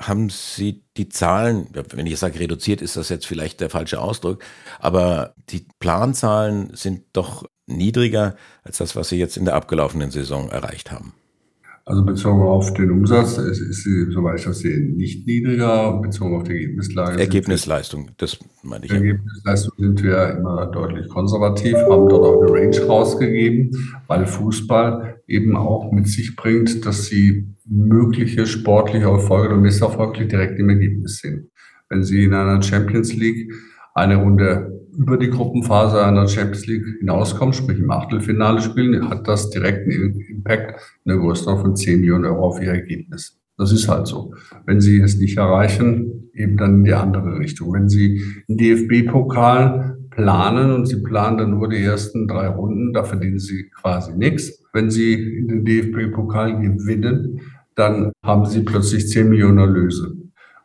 haben 0.00 0.30
Sie 0.30 0.84
die 0.96 1.08
Zahlen, 1.08 1.68
wenn 1.72 2.06
ich 2.06 2.18
sage 2.18 2.40
reduziert, 2.40 2.80
ist 2.80 2.96
das 2.96 3.08
jetzt 3.08 3.26
vielleicht 3.26 3.60
der 3.60 3.70
falsche 3.70 4.00
Ausdruck, 4.00 4.42
aber 4.78 5.34
die 5.50 5.66
Planzahlen 5.78 6.74
sind 6.74 7.04
doch 7.12 7.44
niedriger 7.66 8.36
als 8.62 8.78
das, 8.78 8.96
was 8.96 9.10
Sie 9.10 9.18
jetzt 9.18 9.36
in 9.36 9.44
der 9.44 9.54
abgelaufenen 9.54 10.10
Saison 10.10 10.48
erreicht 10.48 10.90
haben. 10.90 11.12
Also 11.90 12.04
bezogen 12.04 12.42
auf 12.42 12.72
den 12.74 12.92
Umsatz 12.92 13.36
ist, 13.36 13.60
ist 13.60 13.82
sie, 13.82 14.12
soweit 14.12 14.38
ich 14.38 14.44
das 14.44 14.60
sehe, 14.60 14.78
nicht 14.78 15.26
niedriger. 15.26 16.00
Bezogen 16.00 16.36
auf 16.36 16.44
die 16.44 16.52
Ergebnislage. 16.52 17.18
Ergebnisleistung, 17.18 18.12
das 18.16 18.38
meine 18.62 18.84
ich. 18.84 18.92
Ergebnisleistung 18.92 19.72
sind 19.76 20.00
wir 20.04 20.36
immer 20.38 20.66
deutlich 20.66 21.08
konservativ, 21.08 21.74
haben 21.74 22.08
dort 22.08 22.24
auch 22.24 22.42
eine 22.42 22.52
Range 22.52 22.80
rausgegeben, 22.86 23.72
weil 24.06 24.24
Fußball 24.24 25.20
eben 25.26 25.56
auch 25.56 25.90
mit 25.90 26.06
sich 26.06 26.36
bringt, 26.36 26.86
dass 26.86 27.06
sie 27.06 27.48
mögliche 27.66 28.46
sportliche 28.46 29.06
Erfolge 29.06 29.48
oder 29.48 29.56
Misserfolge 29.56 30.26
direkt 30.26 30.60
im 30.60 30.68
Ergebnis 30.68 31.18
sehen. 31.18 31.50
Wenn 31.88 32.04
Sie 32.04 32.22
in 32.22 32.34
einer 32.34 32.62
Champions 32.62 33.16
League 33.16 33.52
eine 33.94 34.16
Runde 34.16 34.80
über 34.96 35.16
die 35.16 35.30
Gruppenphase 35.30 36.04
einer 36.04 36.28
Champions 36.28 36.66
League 36.66 36.84
hinauskommen, 36.98 37.52
sprich 37.52 37.78
im 37.78 37.90
Achtelfinale 37.90 38.60
spielen, 38.60 39.08
hat 39.08 39.26
das 39.26 39.50
direkten 39.50 39.90
Impact 40.28 40.80
in 41.04 41.10
der 41.10 41.18
Größenordnung 41.18 41.66
von 41.66 41.76
10 41.76 42.00
Millionen 42.00 42.24
Euro 42.26 42.48
auf 42.48 42.60
ihr 42.60 42.72
Ergebnis. 42.72 43.38
Das 43.56 43.72
ist 43.72 43.88
halt 43.88 44.06
so. 44.06 44.34
Wenn 44.66 44.80
Sie 44.80 45.00
es 45.00 45.18
nicht 45.18 45.36
erreichen, 45.36 46.30
eben 46.34 46.56
dann 46.56 46.76
in 46.76 46.84
die 46.84 46.94
andere 46.94 47.38
Richtung. 47.38 47.74
Wenn 47.74 47.88
Sie 47.88 48.22
einen 48.48 48.56
DFB-Pokal 48.56 49.98
planen 50.10 50.72
und 50.72 50.86
Sie 50.86 51.02
planen 51.02 51.38
dann 51.38 51.50
nur 51.50 51.68
die 51.68 51.82
ersten 51.82 52.26
drei 52.26 52.48
Runden, 52.48 52.92
da 52.92 53.04
verdienen 53.04 53.38
Sie 53.38 53.70
quasi 53.80 54.16
nichts. 54.16 54.64
Wenn 54.72 54.90
Sie 54.90 55.12
in 55.12 55.48
den 55.48 55.64
DFB-Pokal 55.64 56.60
gewinnen, 56.60 57.40
dann 57.74 58.12
haben 58.24 58.46
Sie 58.46 58.60
plötzlich 58.60 59.08
10 59.08 59.28
Millionen 59.28 59.58
Erlöse. 59.58 60.16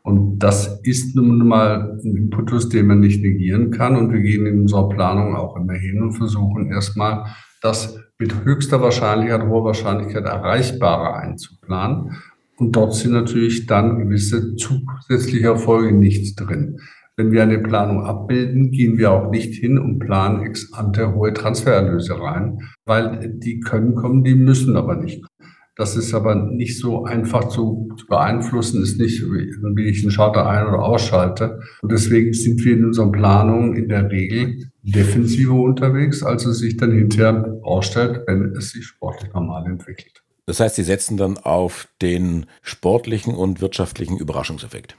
Und 0.06 0.38
das 0.38 0.82
ist 0.84 1.16
nun 1.16 1.48
mal 1.48 1.98
ein 2.04 2.16
Impetus, 2.16 2.70
den 2.70 2.86
man 2.86 3.00
nicht 3.00 3.24
negieren 3.24 3.72
kann. 3.72 3.98
Und 3.98 4.14
wir 4.14 4.22
gehen 4.22 4.46
in 4.46 4.62
unserer 4.62 4.88
Planung 4.88 5.36
auch 5.36 5.56
immer 5.56 5.74
hin 5.74 6.00
und 6.00 6.12
versuchen 6.12 6.70
erstmal, 6.70 7.26
das 7.64 7.98
mit 8.20 8.46
höchster 8.46 8.84
Wahrscheinlichkeit, 8.84 9.48
hoher 9.48 9.66
Wahrscheinlichkeit 9.66 10.26
erreichbarer 10.26 11.16
einzuplanen. 11.16 12.18
Und 12.58 12.76
dort 12.76 12.94
sind 12.94 13.14
natürlich 13.14 13.66
dann 13.66 13.98
gewisse 13.98 14.56
zusätzliche 14.56 15.48
Erfolge 15.48 15.92
nicht 15.92 16.40
drin. 16.40 16.78
Wenn 17.18 17.32
wir 17.32 17.42
eine 17.42 17.58
Planung 17.58 18.06
abbilden, 18.06 18.70
gehen 18.70 19.00
wir 19.00 19.12
auch 19.12 19.32
nicht 19.32 19.56
hin 19.56 19.80
und 19.80 19.98
planen 19.98 20.44
ex 20.44 20.72
ante 20.72 21.16
hohe 21.16 21.34
Transfererlöse 21.34 22.20
rein, 22.20 22.60
weil 22.86 23.34
die 23.40 23.60
können 23.60 23.96
kommen, 23.96 24.24
die 24.24 24.36
müssen 24.36 24.78
aber 24.78 24.98
nicht 24.98 25.24
kommen. 25.24 25.35
Das 25.78 25.98
ist 25.98 26.14
aber 26.14 26.36
nicht 26.36 26.80
so 26.80 27.04
einfach 27.04 27.50
zu, 27.50 27.90
zu 27.98 28.08
beeinflussen, 28.08 28.82
ist 28.82 28.98
nicht, 28.98 29.22
wie 29.24 29.90
ich 29.90 30.02
einen 30.02 30.12
Schalter 30.12 30.48
ein- 30.48 30.68
oder 30.68 30.82
ausschalte. 30.82 31.60
Und 31.82 31.92
deswegen 31.92 32.34
sind 32.34 32.64
wir 32.64 32.74
in 32.74 32.86
unseren 32.86 33.12
Planungen 33.12 33.76
in 33.76 33.90
der 33.90 34.10
Regel 34.10 34.72
defensiver 34.84 35.56
unterwegs, 35.56 36.24
als 36.24 36.46
es 36.46 36.60
sich 36.60 36.78
dann 36.78 36.92
hinterher 36.92 37.60
ausstellt, 37.64 38.22
wenn 38.26 38.56
es 38.56 38.72
sich 38.72 38.86
sportlich 38.86 39.34
normal 39.34 39.66
entwickelt. 39.66 40.24
Das 40.46 40.60
heißt, 40.60 40.76
Sie 40.76 40.84
setzen 40.84 41.18
dann 41.18 41.38
auf 41.38 41.90
den 42.02 42.46
sportlichen 42.62 43.34
und 43.34 43.62
wirtschaftlichen 43.62 44.18
Überraschungseffekt. 44.18 44.96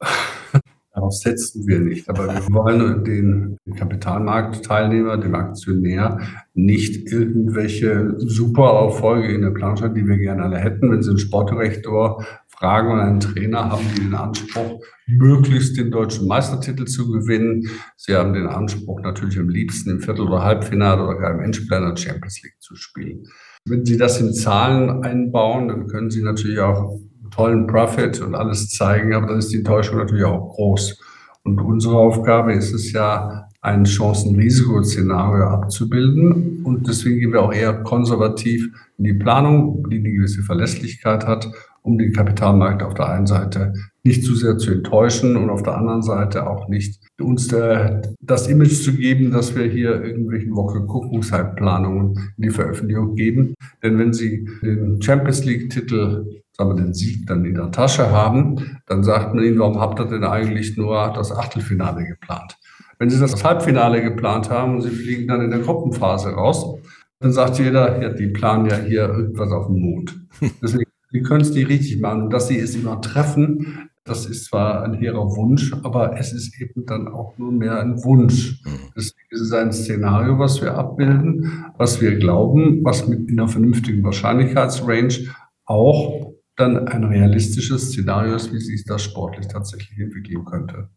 Darauf 0.98 1.14
setzen 1.14 1.64
wir 1.68 1.78
nicht. 1.78 2.08
Aber 2.08 2.26
wir 2.26 2.52
wollen 2.52 3.04
den 3.04 3.56
Kapitalmarktteilnehmer, 3.76 5.16
dem 5.16 5.36
Aktionär, 5.36 6.18
nicht 6.54 7.12
irgendwelche 7.12 8.14
super 8.18 8.84
Erfolge 8.86 9.32
in 9.32 9.42
der 9.42 9.50
Planung, 9.50 9.94
die 9.94 10.08
wir 10.08 10.18
gerne 10.18 10.42
alle 10.42 10.58
hätten. 10.58 10.90
Wenn 10.90 11.02
Sie 11.02 11.10
einen 11.10 11.20
Sportdirektor 11.20 12.24
fragen 12.48 12.90
und 12.90 12.98
einen 12.98 13.20
Trainer 13.20 13.70
haben, 13.70 13.84
die 13.94 14.00
den 14.00 14.14
Anspruch, 14.16 14.82
möglichst 15.06 15.78
den 15.78 15.92
deutschen 15.92 16.26
Meistertitel 16.26 16.86
zu 16.86 17.12
gewinnen. 17.12 17.68
Sie 17.96 18.16
haben 18.16 18.32
den 18.32 18.48
Anspruch, 18.48 19.00
natürlich 19.00 19.38
am 19.38 19.48
liebsten 19.48 19.90
im 19.90 20.00
Viertel- 20.00 20.26
oder 20.26 20.42
Halbfinale 20.42 21.04
oder 21.04 21.16
gar 21.16 21.34
im 21.34 21.40
Endspiel 21.40 21.78
der 21.78 21.96
Champions 21.96 22.42
League 22.42 22.56
zu 22.58 22.74
spielen. 22.74 23.24
Wenn 23.64 23.86
Sie 23.86 23.96
das 23.96 24.20
in 24.20 24.34
Zahlen 24.34 25.04
einbauen, 25.04 25.68
dann 25.68 25.86
können 25.86 26.10
Sie 26.10 26.22
natürlich 26.22 26.58
auch 26.58 26.98
tollen 27.30 27.66
Profit 27.66 28.20
und 28.20 28.34
alles 28.34 28.70
zeigen, 28.70 29.14
aber 29.14 29.26
dann 29.28 29.38
ist 29.38 29.52
die 29.52 29.58
Enttäuschung 29.58 29.98
natürlich 29.98 30.24
auch 30.24 30.50
groß. 30.50 31.00
Und 31.44 31.60
unsere 31.60 31.96
Aufgabe 31.96 32.52
ist 32.52 32.72
es 32.72 32.92
ja, 32.92 33.48
ein 33.60 33.84
Chancen-Risiko-Szenario 33.84 35.44
abzubilden. 35.44 36.62
Und 36.64 36.86
deswegen 36.86 37.18
gehen 37.18 37.32
wir 37.32 37.42
auch 37.42 37.52
eher 37.52 37.74
konservativ 37.82 38.68
in 38.98 39.04
die 39.04 39.14
Planung, 39.14 39.88
die 39.90 39.98
eine 39.98 40.12
gewisse 40.12 40.42
Verlässlichkeit 40.42 41.26
hat, 41.26 41.50
um 41.82 41.98
den 41.98 42.12
Kapitalmarkt 42.12 42.82
auf 42.82 42.94
der 42.94 43.08
einen 43.08 43.26
Seite 43.26 43.72
nicht 44.04 44.24
zu 44.24 44.34
sehr 44.34 44.58
zu 44.58 44.70
enttäuschen 44.70 45.36
und 45.36 45.50
auf 45.50 45.62
der 45.62 45.76
anderen 45.76 46.02
Seite 46.02 46.48
auch 46.48 46.68
nicht 46.68 47.00
uns 47.20 47.48
der, 47.48 48.02
das 48.20 48.48
Image 48.48 48.82
zu 48.82 48.94
geben, 48.94 49.32
dass 49.32 49.56
wir 49.56 49.64
hier 49.64 50.02
irgendwelchen 50.02 50.54
Woche-Guckungszeitplanungen 50.54 52.16
in 52.36 52.42
die 52.42 52.50
Veröffentlichung 52.50 53.16
geben. 53.16 53.54
Denn 53.82 53.98
wenn 53.98 54.12
Sie 54.12 54.48
den 54.62 55.02
Champions 55.02 55.44
League-Titel 55.44 56.42
sagen 56.58 56.70
wir, 56.70 56.82
den 56.82 56.94
Sieg 56.94 57.26
dann 57.26 57.44
in 57.44 57.54
der 57.54 57.70
Tasche 57.70 58.10
haben, 58.10 58.80
dann 58.86 59.04
sagt 59.04 59.34
man 59.34 59.44
ihnen, 59.44 59.58
warum 59.58 59.80
habt 59.80 60.00
ihr 60.00 60.06
denn 60.06 60.24
eigentlich 60.24 60.76
nur 60.76 61.12
das 61.14 61.30
Achtelfinale 61.32 62.04
geplant? 62.04 62.58
Wenn 62.98 63.10
Sie 63.10 63.20
das 63.20 63.44
Halbfinale 63.44 64.02
geplant 64.02 64.50
haben 64.50 64.74
und 64.74 64.82
Sie 64.82 64.90
fliegen 64.90 65.28
dann 65.28 65.40
in 65.40 65.50
der 65.50 65.60
Gruppenphase 65.60 66.30
raus, 66.30 66.80
dann 67.20 67.32
sagt 67.32 67.58
jeder, 67.58 68.02
ja, 68.02 68.08
die 68.08 68.26
planen 68.28 68.66
ja 68.66 68.76
hier 68.76 69.08
irgendwas 69.08 69.52
auf 69.52 69.66
dem 69.66 69.80
Mond. 69.80 70.20
Deswegen, 70.62 70.90
Sie 71.10 71.22
können 71.22 71.40
es 71.40 71.52
nicht 71.52 71.68
richtig 71.68 72.00
machen. 72.00 72.24
Und 72.24 72.32
dass 72.32 72.48
Sie 72.48 72.58
es 72.58 72.74
immer 72.74 73.00
treffen, 73.00 73.88
das 74.04 74.26
ist 74.26 74.46
zwar 74.46 74.82
ein 74.82 74.94
hehrer 74.94 75.36
Wunsch, 75.36 75.72
aber 75.84 76.18
es 76.18 76.32
ist 76.32 76.60
eben 76.60 76.86
dann 76.86 77.08
auch 77.08 77.38
nur 77.38 77.52
mehr 77.52 77.78
ein 77.80 78.02
Wunsch. 78.02 78.62
Deswegen 78.96 79.28
ist 79.30 79.42
es 79.42 79.52
ein 79.52 79.72
Szenario, 79.72 80.38
was 80.38 80.60
wir 80.60 80.74
abbilden, 80.74 81.66
was 81.76 82.00
wir 82.00 82.16
glauben, 82.16 82.84
was 82.84 83.06
mit 83.06 83.30
einer 83.30 83.48
vernünftigen 83.48 84.02
Wahrscheinlichkeitsrange 84.02 85.28
auch 85.66 86.17
dann 86.58 86.88
ein 86.88 87.04
realistisches 87.04 87.88
Szenario 87.88 88.34
ist, 88.34 88.52
wie 88.52 88.60
sich 88.60 88.84
das 88.84 89.02
sportlich 89.02 89.46
tatsächlich 89.46 89.98
entwickeln 89.98 90.44
könnte. 90.44 90.90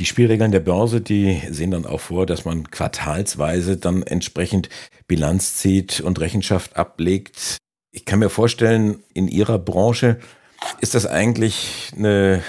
Die 0.00 0.06
Spielregeln 0.06 0.52
der 0.52 0.60
Börse, 0.60 1.00
die 1.00 1.40
sehen 1.50 1.70
dann 1.70 1.86
auch 1.86 2.00
vor, 2.00 2.26
dass 2.26 2.44
man 2.44 2.70
quartalsweise 2.70 3.76
dann 3.76 4.02
entsprechend 4.02 4.68
Bilanz 5.06 5.56
zieht 5.56 6.00
und 6.00 6.20
Rechenschaft 6.20 6.76
ablegt. 6.76 7.56
Ich 7.92 8.04
kann 8.04 8.18
mir 8.18 8.28
vorstellen, 8.28 9.02
in 9.14 9.28
Ihrer 9.28 9.58
Branche 9.58 10.18
ist 10.80 10.94
das 10.94 11.06
eigentlich 11.06 11.92
eine 11.96 12.42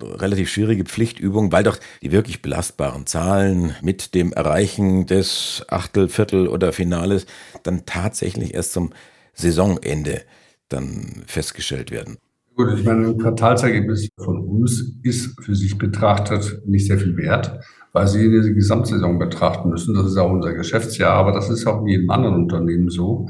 relativ 0.00 0.50
schwierige 0.50 0.84
Pflichtübung, 0.84 1.52
weil 1.52 1.64
doch 1.64 1.78
die 2.02 2.12
wirklich 2.12 2.42
belastbaren 2.42 3.06
Zahlen 3.06 3.74
mit 3.82 4.14
dem 4.14 4.32
Erreichen 4.32 5.06
des 5.06 5.64
Achtel, 5.68 6.08
Viertel 6.08 6.48
oder 6.48 6.72
Finales 6.72 7.26
dann 7.62 7.86
tatsächlich 7.86 8.54
erst 8.54 8.72
zum 8.72 8.92
Saisonende 9.32 10.22
dann 10.68 11.22
festgestellt 11.26 11.90
werden. 11.90 12.16
Gut, 12.56 12.68
ich 12.78 12.84
meine, 12.84 13.08
ein 13.08 13.18
Quartalsergebnis 13.18 14.08
von 14.16 14.38
uns 14.38 14.96
ist 15.02 15.40
für 15.42 15.56
sich 15.56 15.76
betrachtet 15.76 16.62
nicht 16.66 16.86
sehr 16.86 16.98
viel 16.98 17.16
wert, 17.16 17.58
weil 17.92 18.06
Sie 18.06 18.30
die 18.30 18.54
Gesamtsaison 18.54 19.18
betrachten 19.18 19.70
müssen. 19.70 19.94
Das 19.94 20.06
ist 20.06 20.16
auch 20.16 20.30
unser 20.30 20.52
Geschäftsjahr, 20.52 21.14
aber 21.14 21.32
das 21.32 21.50
ist 21.50 21.66
auch 21.66 21.80
in 21.80 21.88
jedem 21.88 22.10
anderen 22.10 22.36
Unternehmen 22.36 22.90
so. 22.90 23.28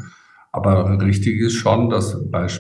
Aber 0.53 1.01
richtig 1.01 1.41
ist 1.41 1.55
schon, 1.55 1.89
dass 1.89 2.17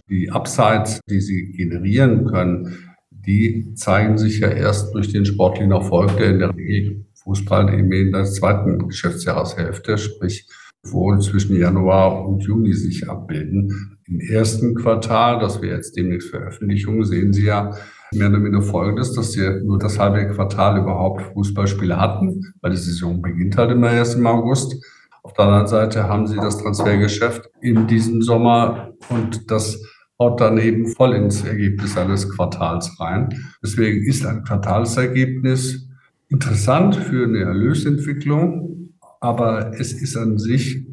die 0.08 0.30
Upsides, 0.30 1.00
die 1.08 1.20
Sie 1.20 1.52
generieren 1.52 2.24
können, 2.24 2.94
die 3.10 3.74
zeigen 3.74 4.18
sich 4.18 4.40
ja 4.40 4.48
erst 4.48 4.94
durch 4.94 5.12
den 5.12 5.24
sportlichen 5.24 5.72
Erfolg, 5.72 6.16
der 6.16 6.30
in 6.30 6.38
der 6.38 6.54
Regel 6.56 7.04
Fußball 7.24 7.72
eben 7.72 7.92
in 7.92 8.12
der 8.12 8.24
zweiten 8.24 8.88
Geschäftsjahreshälfte, 8.88 9.98
sprich 9.98 10.46
wo 10.84 11.16
zwischen 11.18 11.56
Januar 11.56 12.26
und 12.26 12.42
Juni 12.42 12.72
sich 12.72 13.08
abbilden. 13.08 13.98
Im 14.06 14.20
ersten 14.20 14.74
Quartal, 14.74 15.38
das 15.38 15.62
wir 15.62 15.70
jetzt 15.70 15.96
demnächst 15.96 16.30
Veröffentlichungen, 16.30 17.04
sehen 17.04 17.32
Sie 17.32 17.46
ja 17.46 17.70
mehr 18.12 18.28
oder 18.28 18.38
minder 18.38 18.62
Folgendes, 18.62 19.12
dass 19.12 19.36
wir 19.36 19.62
nur 19.62 19.78
das 19.78 19.98
halbe 19.98 20.26
Quartal 20.28 20.78
überhaupt 20.80 21.22
Fußballspiele 21.32 21.98
hatten, 21.98 22.54
weil 22.60 22.72
die 22.72 22.76
Saison 22.76 23.22
beginnt 23.22 23.56
halt 23.56 23.72
immer 23.72 23.90
erst 23.90 24.16
im 24.16 24.26
August. 24.26 24.74
Auf 25.22 25.32
der 25.32 25.46
anderen 25.46 25.66
Seite 25.66 26.04
haben 26.04 26.26
Sie 26.26 26.36
das 26.36 26.58
Transfergeschäft 26.58 27.48
in 27.60 27.86
diesem 27.86 28.20
Sommer 28.20 28.92
und 29.08 29.50
das 29.50 29.82
haut 30.18 30.40
dann 30.40 30.58
eben 30.58 30.86
voll 30.86 31.14
ins 31.14 31.44
Ergebnis 31.44 31.96
eines 31.96 32.28
Quartals 32.28 33.00
rein. 33.00 33.30
Deswegen 33.62 34.04
ist 34.04 34.24
ein 34.26 34.44
Quartalsergebnis 34.44 35.88
interessant 36.28 36.96
für 36.96 37.24
eine 37.24 37.40
Erlösentwicklung, 37.40 38.83
aber 39.24 39.72
es 39.80 39.94
ist 39.94 40.16
an 40.18 40.38
sich 40.38 40.86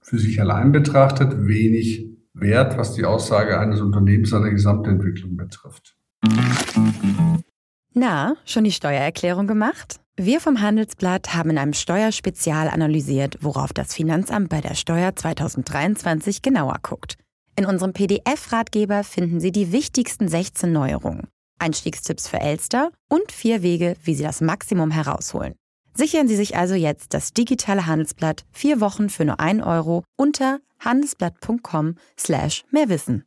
für 0.00 0.18
sich 0.18 0.40
allein 0.40 0.72
betrachtet 0.72 1.46
wenig 1.46 2.04
wert, 2.34 2.76
was 2.76 2.94
die 2.94 3.04
Aussage 3.04 3.60
eines 3.60 3.80
Unternehmens 3.80 4.32
an 4.32 4.42
der 4.42 4.50
Gesamtentwicklung 4.50 5.36
betrifft. 5.36 5.96
Na, 7.94 8.36
schon 8.44 8.64
die 8.64 8.72
Steuererklärung 8.72 9.46
gemacht? 9.46 10.00
Wir 10.16 10.40
vom 10.40 10.60
Handelsblatt 10.60 11.34
haben 11.34 11.50
in 11.50 11.58
einem 11.58 11.74
Steuerspezial 11.74 12.68
analysiert, 12.68 13.38
worauf 13.40 13.72
das 13.72 13.94
Finanzamt 13.94 14.48
bei 14.48 14.60
der 14.60 14.74
Steuer 14.74 15.14
2023 15.14 16.42
genauer 16.42 16.78
guckt. 16.82 17.16
In 17.56 17.66
unserem 17.66 17.92
PDF-Ratgeber 17.92 19.04
finden 19.04 19.38
Sie 19.38 19.52
die 19.52 19.70
wichtigsten 19.70 20.26
16 20.26 20.72
Neuerungen, 20.72 21.28
Einstiegstipps 21.60 22.26
für 22.26 22.40
Elster 22.40 22.90
und 23.08 23.30
vier 23.30 23.62
Wege, 23.62 23.94
wie 24.02 24.14
Sie 24.14 24.24
das 24.24 24.40
Maximum 24.40 24.90
herausholen. 24.90 25.54
Sichern 25.96 26.28
Sie 26.28 26.36
sich 26.36 26.56
also 26.56 26.74
jetzt 26.74 27.14
das 27.14 27.32
digitale 27.32 27.86
Handelsblatt 27.86 28.44
vier 28.52 28.80
Wochen 28.80 29.08
für 29.08 29.24
nur 29.24 29.40
1 29.40 29.64
Euro 29.64 30.04
unter 30.16 30.60
handelsblatt.com 30.80 31.94
slash 32.18 32.64
mehrwissen. 32.70 33.24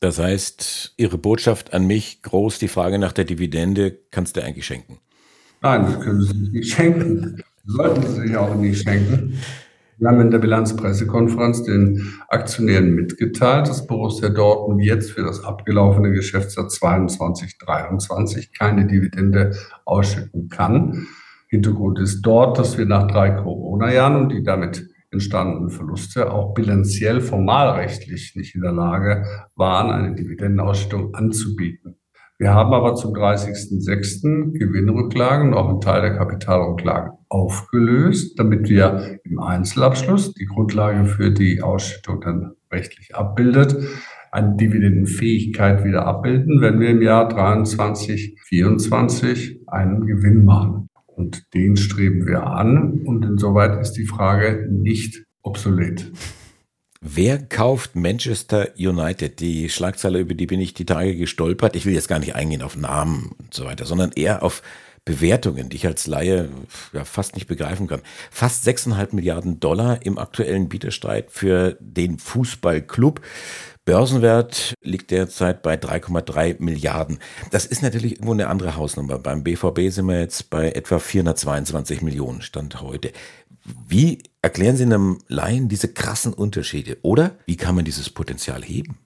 Das 0.00 0.18
heißt, 0.18 0.94
Ihre 0.96 1.16
Botschaft 1.16 1.74
an 1.74 1.86
mich, 1.86 2.22
groß 2.22 2.58
die 2.58 2.66
Frage 2.66 2.98
nach 2.98 3.12
der 3.12 3.24
Dividende, 3.24 3.98
kannst 4.10 4.36
du 4.36 4.42
eigentlich 4.42 4.66
schenken? 4.66 4.98
Nein, 5.60 5.84
das 5.84 6.00
können 6.00 6.22
Sie 6.22 6.36
sich 6.36 6.50
nicht 6.50 6.74
schenken. 6.74 7.42
Sollten 7.64 8.02
Sie 8.02 8.20
sich 8.22 8.36
auch 8.36 8.54
nicht 8.56 8.82
schenken. 8.82 9.38
Wir 10.00 10.08
haben 10.08 10.20
in 10.20 10.30
der 10.30 10.38
Bilanzpressekonferenz 10.38 11.64
den 11.64 12.14
Aktionären 12.28 12.94
mitgeteilt, 12.94 13.68
dass 13.68 13.84
Borussia 13.84 14.28
Dortmund 14.28 14.84
jetzt 14.84 15.10
für 15.10 15.22
das 15.22 15.42
abgelaufene 15.42 16.12
Geschäftsjahr 16.12 16.68
22, 16.68 17.58
23 17.58 18.56
keine 18.56 18.86
Dividende 18.86 19.56
ausschütten 19.84 20.48
kann. 20.48 21.08
Hintergrund 21.48 21.98
ist 21.98 22.22
dort, 22.22 22.58
dass 22.58 22.78
wir 22.78 22.86
nach 22.86 23.08
drei 23.08 23.30
Corona-Jahren 23.30 24.22
und 24.22 24.28
die 24.28 24.44
damit 24.44 24.86
entstandenen 25.10 25.70
Verluste 25.70 26.30
auch 26.30 26.54
bilanziell 26.54 27.20
formalrechtlich 27.20 28.36
nicht 28.36 28.54
in 28.54 28.60
der 28.60 28.72
Lage 28.72 29.24
waren, 29.56 29.90
eine 29.90 30.14
Dividendenausschüttung 30.14 31.14
anzubieten. 31.14 31.97
Wir 32.40 32.54
haben 32.54 32.72
aber 32.72 32.94
zum 32.94 33.14
30.06. 33.14 34.52
Gewinnrücklagen 34.56 35.48
und 35.48 35.54
auch 35.54 35.68
einen 35.68 35.80
Teil 35.80 36.02
der 36.02 36.16
Kapitalrücklagen 36.16 37.10
aufgelöst, 37.28 38.38
damit 38.38 38.68
wir 38.68 39.18
im 39.24 39.40
Einzelabschluss 39.40 40.34
die 40.34 40.46
Grundlage 40.46 41.04
für 41.06 41.32
die 41.32 41.62
Ausschüttung 41.62 42.20
dann 42.20 42.52
rechtlich 42.70 43.16
abbildet, 43.16 43.76
eine 44.30 44.54
Dividendenfähigkeit 44.54 45.84
wieder 45.84 46.06
abbilden, 46.06 46.60
wenn 46.60 46.78
wir 46.78 46.90
im 46.90 47.02
Jahr 47.02 47.28
23, 47.28 48.38
24 48.46 49.62
einen 49.66 50.06
Gewinn 50.06 50.44
machen. 50.44 50.88
Und 51.06 51.52
den 51.54 51.76
streben 51.76 52.24
wir 52.24 52.46
an 52.46 53.02
und 53.04 53.24
insoweit 53.24 53.80
ist 53.80 53.94
die 53.94 54.06
Frage 54.06 54.68
nicht 54.70 55.24
obsolet. 55.42 56.12
Wer 57.00 57.38
kauft 57.38 57.94
Manchester 57.94 58.70
United? 58.76 59.38
Die 59.38 59.68
Schlagzeile, 59.68 60.18
über 60.18 60.34
die 60.34 60.46
bin 60.46 60.60
ich 60.60 60.74
die 60.74 60.84
Tage 60.84 61.14
gestolpert. 61.14 61.76
Ich 61.76 61.86
will 61.86 61.94
jetzt 61.94 62.08
gar 62.08 62.18
nicht 62.18 62.34
eingehen 62.34 62.60
auf 62.60 62.76
Namen 62.76 63.36
und 63.38 63.54
so 63.54 63.64
weiter, 63.64 63.86
sondern 63.86 64.10
eher 64.10 64.42
auf 64.42 64.62
Bewertungen, 65.04 65.68
die 65.68 65.76
ich 65.76 65.86
als 65.86 66.08
Laie 66.08 66.48
ja, 66.92 67.04
fast 67.04 67.36
nicht 67.36 67.46
begreifen 67.46 67.86
kann. 67.86 68.02
Fast 68.32 68.66
6,5 68.66 69.14
Milliarden 69.14 69.60
Dollar 69.60 70.04
im 70.04 70.18
aktuellen 70.18 70.68
Bieterstreit 70.68 71.30
für 71.30 71.76
den 71.80 72.18
Fußballclub. 72.18 73.20
Börsenwert 73.84 74.74
liegt 74.82 75.12
derzeit 75.12 75.62
bei 75.62 75.76
3,3 75.76 76.56
Milliarden. 76.58 77.20
Das 77.52 77.64
ist 77.64 77.80
natürlich 77.80 78.14
irgendwo 78.14 78.32
eine 78.32 78.48
andere 78.48 78.76
Hausnummer. 78.76 79.18
Beim 79.18 79.44
BVB 79.44 79.88
sind 79.88 80.08
wir 80.08 80.20
jetzt 80.20 80.50
bei 80.50 80.72
etwa 80.72 80.98
422 80.98 82.02
Millionen 82.02 82.42
Stand 82.42 82.82
heute. 82.82 83.12
Wie 83.88 84.18
erklären 84.42 84.76
Sie 84.76 84.84
einem 84.84 85.18
Laien 85.28 85.68
diese 85.68 85.88
krassen 85.88 86.32
Unterschiede? 86.32 86.98
Oder 87.02 87.32
wie 87.46 87.56
kann 87.56 87.74
man 87.74 87.84
dieses 87.84 88.10
Potenzial 88.10 88.62
heben? 88.62 88.96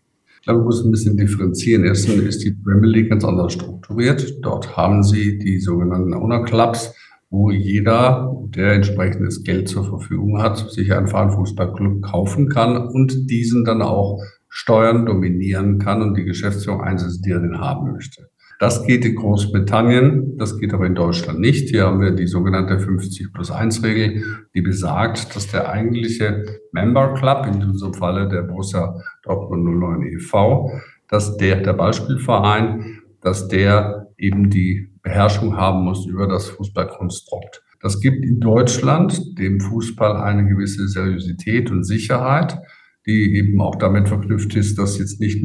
Ich 0.42 0.46
glaube, 0.46 0.59
man 0.59 0.66
muss 0.66 0.85
ein 0.85 0.90
bisschen 0.90 1.16
differenzieren. 1.16 1.85
Erstens 1.85 2.20
ist 2.22 2.42
die 2.42 2.51
Premier 2.51 2.90
League 2.90 3.11
ganz 3.11 3.25
anders 3.25 3.53
strukturiert. 3.53 4.38
Dort 4.42 4.77
haben 4.77 5.05
Sie 5.05 5.38
die 5.38 5.61
sogenannten 5.61 6.14
Owner 6.14 6.42
Clubs, 6.42 6.92
wo 7.31 7.51
jeder, 7.51 8.35
der 8.48 8.72
entsprechendes 8.72 9.44
Geld 9.44 9.68
zur 9.68 9.85
Verfügung 9.85 10.42
hat, 10.42 10.70
sich 10.70 10.92
einen 10.92 11.07
Fußballclub 11.07 12.03
kaufen 12.03 12.48
kann 12.48 12.77
und 12.88 13.31
diesen 13.31 13.64
dann 13.64 13.83
auch 13.83 14.20
steuern, 14.48 15.07
dominieren 15.07 15.79
kann 15.79 16.03
und 16.03 16.14
die 16.14 16.25
Geschäftsführung 16.25 16.83
einsetzen, 16.83 17.22
die 17.22 17.31
er 17.31 17.40
denn 17.40 17.59
haben 17.59 17.92
möchte. 17.92 18.29
Das 18.62 18.87
geht 18.87 19.05
in 19.05 19.16
Großbritannien, 19.16 20.38
das 20.38 20.57
geht 20.57 20.72
aber 20.72 20.87
in 20.87 20.94
Deutschland 20.94 21.40
nicht. 21.40 21.70
Hier 21.70 21.87
haben 21.87 22.01
wir 22.01 22.12
die 22.12 22.29
sogenannte 22.29 22.79
50 22.79 23.33
plus 23.33 23.51
1 23.51 23.83
Regel, 23.83 24.22
die 24.55 24.61
besagt, 24.61 25.35
dass 25.35 25.48
der 25.48 25.68
eigentliche 25.68 26.44
Member 26.70 27.14
Club, 27.14 27.48
in 27.53 27.72
diesem 27.72 27.92
Falle 27.92 28.29
der 28.29 28.42
Borussia 28.42 28.94
Dortmund 29.25 29.64
09 29.64 30.03
e.V., 30.03 30.70
dass 31.09 31.37
der, 31.38 31.57
der 31.57 31.72
Beispielverein, 31.72 33.01
dass 33.20 33.48
der 33.48 34.07
eben 34.16 34.48
die 34.48 34.92
Beherrschung 35.03 35.57
haben 35.57 35.83
muss 35.83 36.07
über 36.07 36.29
das 36.29 36.48
Fußballkonstrukt. 36.51 37.64
Das 37.81 37.98
gibt 37.98 38.25
in 38.25 38.38
Deutschland 38.38 39.40
dem 39.40 39.59
Fußball 39.59 40.18
eine 40.18 40.46
gewisse 40.48 40.87
Seriosität 40.87 41.72
und 41.72 41.83
Sicherheit 41.83 42.61
die 43.06 43.36
eben 43.36 43.60
auch 43.60 43.76
damit 43.76 44.08
verknüpft 44.08 44.54
ist, 44.54 44.78
dass 44.78 44.98
jetzt 44.98 45.20
nicht 45.20 45.44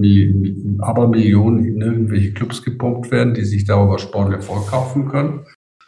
aber 0.80 1.08
Millionen 1.08 1.66
in 1.66 1.82
irgendwelche 1.82 2.34
Clubs 2.34 2.64
gepumpt 2.64 3.12
werden, 3.12 3.34
die 3.34 3.46
sich 3.46 3.66
darüber 3.66 3.98
sportlich 3.98 4.44
vorkaufen 4.44 5.08
können, 5.08 5.46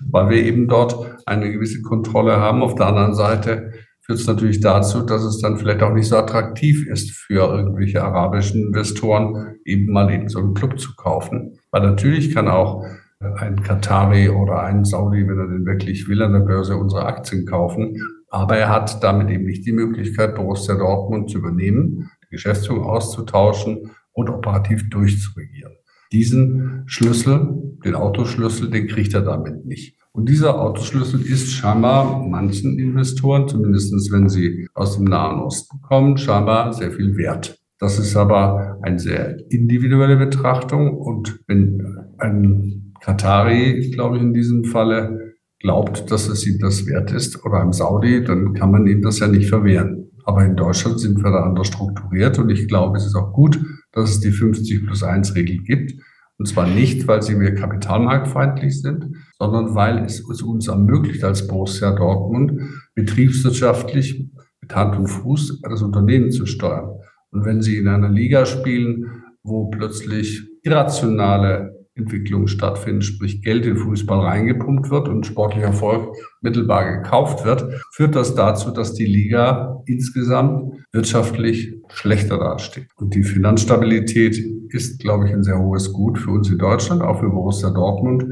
weil 0.09 0.29
wir 0.29 0.43
eben 0.43 0.67
dort 0.67 1.17
eine 1.25 1.51
gewisse 1.51 1.81
Kontrolle 1.81 2.37
haben. 2.37 2.63
Auf 2.63 2.75
der 2.75 2.87
anderen 2.87 3.13
Seite 3.13 3.71
führt 4.01 4.19
es 4.19 4.27
natürlich 4.27 4.59
dazu, 4.59 5.01
dass 5.01 5.23
es 5.23 5.39
dann 5.39 5.57
vielleicht 5.57 5.83
auch 5.83 5.93
nicht 5.93 6.07
so 6.07 6.17
attraktiv 6.17 6.87
ist 6.87 7.11
für 7.11 7.55
irgendwelche 7.55 8.03
arabischen 8.03 8.67
Investoren, 8.67 9.57
eben 9.65 9.91
mal 9.91 10.11
eben 10.11 10.29
so 10.29 10.39
einen 10.39 10.55
Club 10.55 10.79
zu 10.79 10.95
kaufen. 10.95 11.59
Weil 11.69 11.83
natürlich 11.83 12.33
kann 12.33 12.47
auch 12.47 12.83
ein 13.19 13.61
Katari 13.61 14.29
oder 14.29 14.63
ein 14.63 14.85
Saudi, 14.85 15.27
wenn 15.27 15.37
er 15.37 15.47
denn 15.47 15.65
wirklich 15.65 16.07
will, 16.07 16.23
an 16.23 16.33
der 16.33 16.39
Börse 16.39 16.77
unsere 16.77 17.05
Aktien 17.05 17.45
kaufen. 17.45 18.01
Aber 18.29 18.57
er 18.57 18.69
hat 18.69 19.03
damit 19.03 19.29
eben 19.29 19.45
nicht 19.45 19.65
die 19.65 19.71
Möglichkeit, 19.71 20.35
Borussia 20.35 20.75
Dortmund 20.75 21.29
zu 21.29 21.39
übernehmen, 21.39 22.09
die 22.23 22.35
Geschäftsführung 22.35 22.83
auszutauschen 22.83 23.91
und 24.13 24.29
operativ 24.29 24.89
durchzuregieren. 24.89 25.73
Diesen 26.11 26.83
Schlüssel, 26.87 27.77
den 27.85 27.95
Autoschlüssel, 27.95 28.69
den 28.69 28.87
kriegt 28.87 29.13
er 29.13 29.21
damit 29.21 29.65
nicht. 29.65 29.99
Und 30.11 30.27
dieser 30.27 30.59
Autoschlüssel 30.59 31.21
ist 31.21 31.51
scheinbar 31.51 32.25
manchen 32.27 32.79
Investoren, 32.79 33.47
zumindest 33.47 34.11
wenn 34.11 34.27
sie 34.27 34.67
aus 34.73 34.97
dem 34.97 35.05
Nahen 35.05 35.39
Osten 35.39 35.81
kommen, 35.81 36.17
scheinbar 36.17 36.73
sehr 36.73 36.91
viel 36.91 37.15
wert. 37.15 37.59
Das 37.79 37.97
ist 37.99 38.17
aber 38.17 38.79
eine 38.81 38.99
sehr 38.99 39.37
individuelle 39.49 40.17
Betrachtung. 40.17 40.97
Und 40.97 41.39
wenn 41.47 41.81
ein 42.17 42.93
Katari, 42.99 43.91
glaube 43.91 44.17
ich, 44.17 44.23
in 44.23 44.33
diesem 44.33 44.65
Falle 44.65 45.28
glaubt, 45.59 46.09
dass 46.09 46.27
es 46.27 46.47
ihm 46.47 46.59
das 46.59 46.85
wert 46.87 47.11
ist, 47.11 47.43
oder 47.45 47.61
einem 47.61 47.73
Saudi, 47.73 48.23
dann 48.23 48.53
kann 48.53 48.71
man 48.71 48.87
ihm 48.87 49.01
das 49.01 49.19
ja 49.19 49.27
nicht 49.27 49.49
verwehren. 49.49 50.11
Aber 50.25 50.45
in 50.45 50.55
Deutschland 50.55 50.99
sind 50.99 51.23
wir 51.23 51.31
da 51.31 51.43
anders 51.43 51.67
strukturiert 51.67 52.39
und 52.39 52.49
ich 52.49 52.67
glaube, 52.67 52.97
es 52.97 53.05
ist 53.05 53.15
auch 53.15 53.33
gut, 53.33 53.59
dass 53.91 54.11
es 54.11 54.19
die 54.19 54.31
50 54.31 54.85
plus 54.85 55.03
1 55.03 55.35
Regel 55.35 55.57
gibt. 55.63 55.93
Und 56.37 56.45
zwar 56.45 56.67
nicht, 56.67 57.07
weil 57.07 57.21
sie 57.21 57.35
mir 57.35 57.53
kapitalmarktfeindlich 57.53 58.81
sind, 58.81 59.09
sondern 59.39 59.75
weil 59.75 60.05
es 60.05 60.21
uns 60.21 60.67
ermöglicht, 60.67 61.23
als 61.23 61.47
Borussia 61.47 61.91
Dortmund 61.91 62.61
betriebswirtschaftlich 62.95 64.29
mit 64.61 64.75
Hand 64.75 64.97
und 64.97 65.07
Fuß 65.07 65.61
das 65.61 65.81
Unternehmen 65.81 66.31
zu 66.31 66.45
steuern. 66.45 66.91
Und 67.31 67.45
wenn 67.45 67.61
Sie 67.61 67.77
in 67.77 67.87
einer 67.87 68.09
Liga 68.09 68.45
spielen, 68.45 69.23
wo 69.43 69.69
plötzlich 69.69 70.47
irrationale 70.63 71.78
Entwicklungen 71.99 72.47
stattfinden, 72.47 73.01
sprich 73.01 73.41
Geld 73.43 73.65
in 73.65 73.77
Fußball 73.77 74.19
reingepumpt 74.19 74.89
wird 74.89 75.07
und 75.07 75.25
sportlicher 75.25 75.67
Erfolg 75.67 76.15
mittelbar 76.41 76.97
gekauft 76.97 77.45
wird, 77.45 77.65
führt 77.91 78.15
das 78.15 78.35
dazu, 78.35 78.71
dass 78.71 78.93
die 78.93 79.05
Liga 79.05 79.81
insgesamt 79.85 80.73
wirtschaftlich 80.91 81.75
schlechter 81.89 82.37
dasteht. 82.37 82.87
Und 82.95 83.13
die 83.13 83.23
Finanzstabilität 83.23 84.37
ist, 84.69 84.99
glaube 84.99 85.27
ich, 85.27 85.33
ein 85.33 85.43
sehr 85.43 85.59
hohes 85.59 85.93
Gut 85.93 86.17
für 86.17 86.31
uns 86.31 86.49
in 86.49 86.57
Deutschland, 86.57 87.01
auch 87.01 87.19
für 87.19 87.29
Borussia 87.29 87.69
Dortmund. 87.69 88.25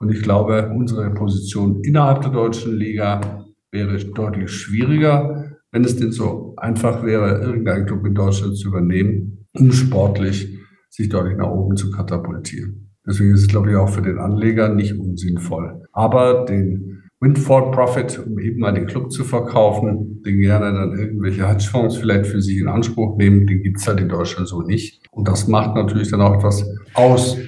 Und 0.00 0.10
ich 0.10 0.22
glaube, 0.22 0.70
unsere 0.74 1.10
Position 1.10 1.80
innerhalb 1.82 2.22
der 2.22 2.30
deutschen 2.30 2.76
Liga 2.76 3.44
wäre 3.72 3.96
deutlich 3.96 4.50
schwieriger, 4.50 5.56
wenn 5.72 5.84
es 5.84 5.96
denn 5.96 6.12
so 6.12 6.54
einfach 6.56 7.02
wäre, 7.02 7.40
irgendeinen 7.40 7.86
Club 7.86 8.06
in 8.06 8.14
Deutschland 8.14 8.56
zu 8.56 8.68
übernehmen, 8.68 9.46
um 9.52 9.72
sportlich 9.72 10.48
sich 10.88 11.08
deutlich 11.08 11.36
nach 11.36 11.50
oben 11.50 11.76
zu 11.76 11.90
katapultieren. 11.90 12.83
Deswegen 13.06 13.34
ist 13.34 13.42
es, 13.42 13.48
glaube 13.48 13.70
ich, 13.70 13.76
auch 13.76 13.88
für 13.88 14.02
den 14.02 14.18
Anleger 14.18 14.68
nicht 14.68 14.98
unsinnvoll. 14.98 15.82
Aber 15.92 16.44
den 16.46 17.02
Windfall 17.20 17.70
Profit, 17.70 18.18
um 18.26 18.38
eben 18.38 18.60
mal 18.60 18.72
den 18.72 18.86
Club 18.86 19.10
zu 19.10 19.24
verkaufen, 19.24 20.22
den 20.24 20.40
gerne 20.40 20.72
dann 20.72 20.98
irgendwelche 20.98 21.48
Hedgefonds 21.48 21.96
vielleicht 21.96 22.26
für 22.26 22.42
sich 22.42 22.58
in 22.58 22.68
Anspruch 22.68 23.16
nehmen, 23.16 23.46
den 23.46 23.62
gibt 23.62 23.78
es 23.78 23.86
halt 23.86 24.00
in 24.00 24.08
Deutschland 24.08 24.48
so 24.48 24.62
nicht. 24.62 25.02
Und 25.10 25.28
das 25.28 25.48
macht 25.48 25.74
natürlich 25.74 26.10
dann 26.10 26.20
auch 26.20 26.34
etwas 26.34 26.66
aus. 26.94 27.38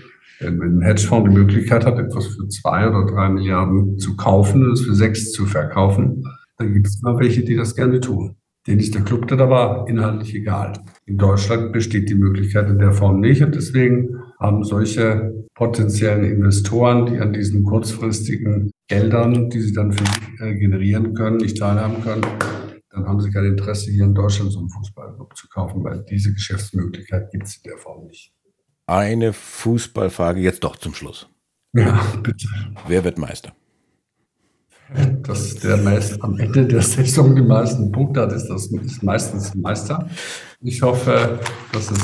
Denn 0.41 0.61
wenn 0.61 0.79
ein 0.79 0.83
Hedgefonds 0.83 1.29
die 1.29 1.37
Möglichkeit 1.37 1.85
hat, 1.85 1.99
etwas 1.99 2.27
für 2.27 2.49
zwei 2.49 2.89
oder 2.89 3.07
drei 3.07 3.29
Milliarden 3.29 3.99
zu 3.99 4.17
kaufen 4.17 4.65
und 4.65 4.73
es 4.73 4.83
für 4.83 4.95
sechs 4.95 5.33
zu 5.33 5.47
verkaufen, 5.47 6.23
dann 6.59 6.73
gibt 6.73 6.87
es 6.87 7.01
immer 7.03 7.19
welche, 7.19 7.43
die 7.43 7.57
das 7.57 7.75
gerne 7.75 8.01
tun. 8.01 8.37
Denen 8.67 8.81
ist 8.81 8.95
der 8.95 9.03
Club 9.03 9.29
dann 9.29 9.41
aber 9.41 9.85
inhaltlich 9.89 10.35
egal. 10.35 10.73
In 11.07 11.19
Deutschland 11.19 11.73
besteht 11.73 12.09
die 12.09 12.15
Möglichkeit 12.15 12.69
in 12.69 12.79
der 12.79 12.93
Form 12.93 13.21
nicht 13.21 13.43
und 13.43 13.55
deswegen 13.55 14.17
haben 14.39 14.65
solche 14.65 15.45
potenziellen 15.55 16.25
Investoren, 16.25 17.07
die 17.07 17.19
an 17.19 17.33
diesen 17.33 17.65
kurzfristigen 17.65 18.71
Geldern, 18.89 19.51
die 19.51 19.61
sie 19.61 19.73
dann 19.73 19.93
für 19.93 20.05
sich 20.05 20.41
äh, 20.41 20.55
generieren 20.55 21.15
können, 21.15 21.39
nicht 21.39 21.59
teilhaben 21.59 22.03
können, 22.03 22.23
dann 22.91 23.07
haben 23.07 23.21
sie 23.21 23.31
kein 23.31 23.45
Interesse, 23.45 23.91
hier 23.91 24.05
in 24.05 24.15
Deutschland 24.15 24.53
so 24.53 24.61
einen 24.61 24.71
Fußballclub 24.71 25.37
zu 25.37 25.49
kaufen, 25.49 25.85
weil 25.85 26.05
diese 26.09 26.33
Geschäftsmöglichkeit 26.33 27.31
gibt 27.31 27.45
es 27.45 27.57
in 27.57 27.71
der 27.71 27.79
Form 27.79 28.07
nicht. 28.07 28.33
Eine 28.87 29.33
Fußballfrage 29.33 30.41
jetzt 30.41 30.63
doch 30.65 30.77
zum 30.77 30.95
Schluss. 30.95 31.29
Ja, 31.73 32.01
bitte. 32.23 32.47
Wer 32.87 33.05
wird 33.05 33.19
Meister? 33.19 33.53
dass 35.23 35.57
der 35.57 35.79
meist 35.79 36.23
am 36.23 36.39
Ende 36.39 36.65
der 36.65 36.81
Saison 36.81 37.35
die 37.35 37.43
meisten 37.43 37.91
Punkte 37.91 38.21
hat, 38.21 38.33
ist 38.33 38.47
das 38.47 38.67
ist 38.67 39.03
meistens 39.03 39.53
Meister. 39.55 40.09
Ich 40.61 40.81
hoffe, 40.83 41.41
dass 41.73 41.91
es 41.91 42.01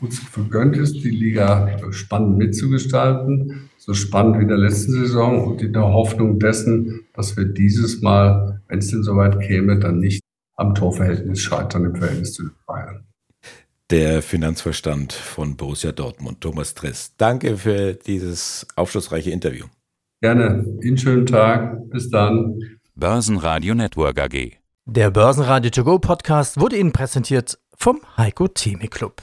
uns 0.00 0.18
vergönnt 0.18 0.76
ist, 0.76 0.94
die 1.04 1.10
Liga 1.10 1.78
spannend 1.90 2.38
mitzugestalten, 2.38 3.70
so 3.78 3.94
spannend 3.94 4.38
wie 4.38 4.42
in 4.42 4.48
der 4.48 4.58
letzten 4.58 4.92
Saison 4.92 5.44
und 5.44 5.62
in 5.62 5.72
der 5.72 5.84
Hoffnung 5.84 6.38
dessen, 6.38 7.00
dass 7.14 7.36
wir 7.36 7.44
dieses 7.44 8.00
Mal, 8.02 8.60
wenn 8.68 8.78
es 8.78 8.88
denn 8.88 9.02
soweit 9.02 9.40
käme, 9.40 9.78
dann 9.78 9.98
nicht 9.98 10.20
am 10.56 10.74
Torverhältnis 10.74 11.40
scheitern 11.40 11.84
im 11.84 11.96
Verhältnis 11.96 12.34
zu 12.34 12.50
Bayern. 12.66 13.04
Der 13.90 14.22
Finanzverstand 14.22 15.12
von 15.12 15.56
Borussia 15.56 15.90
Dortmund, 15.90 16.40
Thomas 16.40 16.74
Triss. 16.74 17.16
Danke 17.16 17.56
für 17.56 17.94
dieses 17.94 18.66
aufschlussreiche 18.76 19.30
Interview. 19.30 19.66
Gerne. 20.20 20.64
Ihnen 20.82 20.98
schönen 20.98 21.26
Tag. 21.26 21.90
Bis 21.90 22.08
dann. 22.10 22.60
Börsenradio 22.94 23.74
Network 23.74 24.20
AG. 24.20 24.52
Der 24.84 25.10
Börsenradio 25.10 25.70
To 25.70 25.84
Go 25.84 25.98
Podcast 25.98 26.60
wurde 26.60 26.76
Ihnen 26.76 26.92
präsentiert 26.92 27.58
vom 27.76 28.00
Heiko 28.16 28.46
Theme 28.46 28.86
Club. 28.88 29.22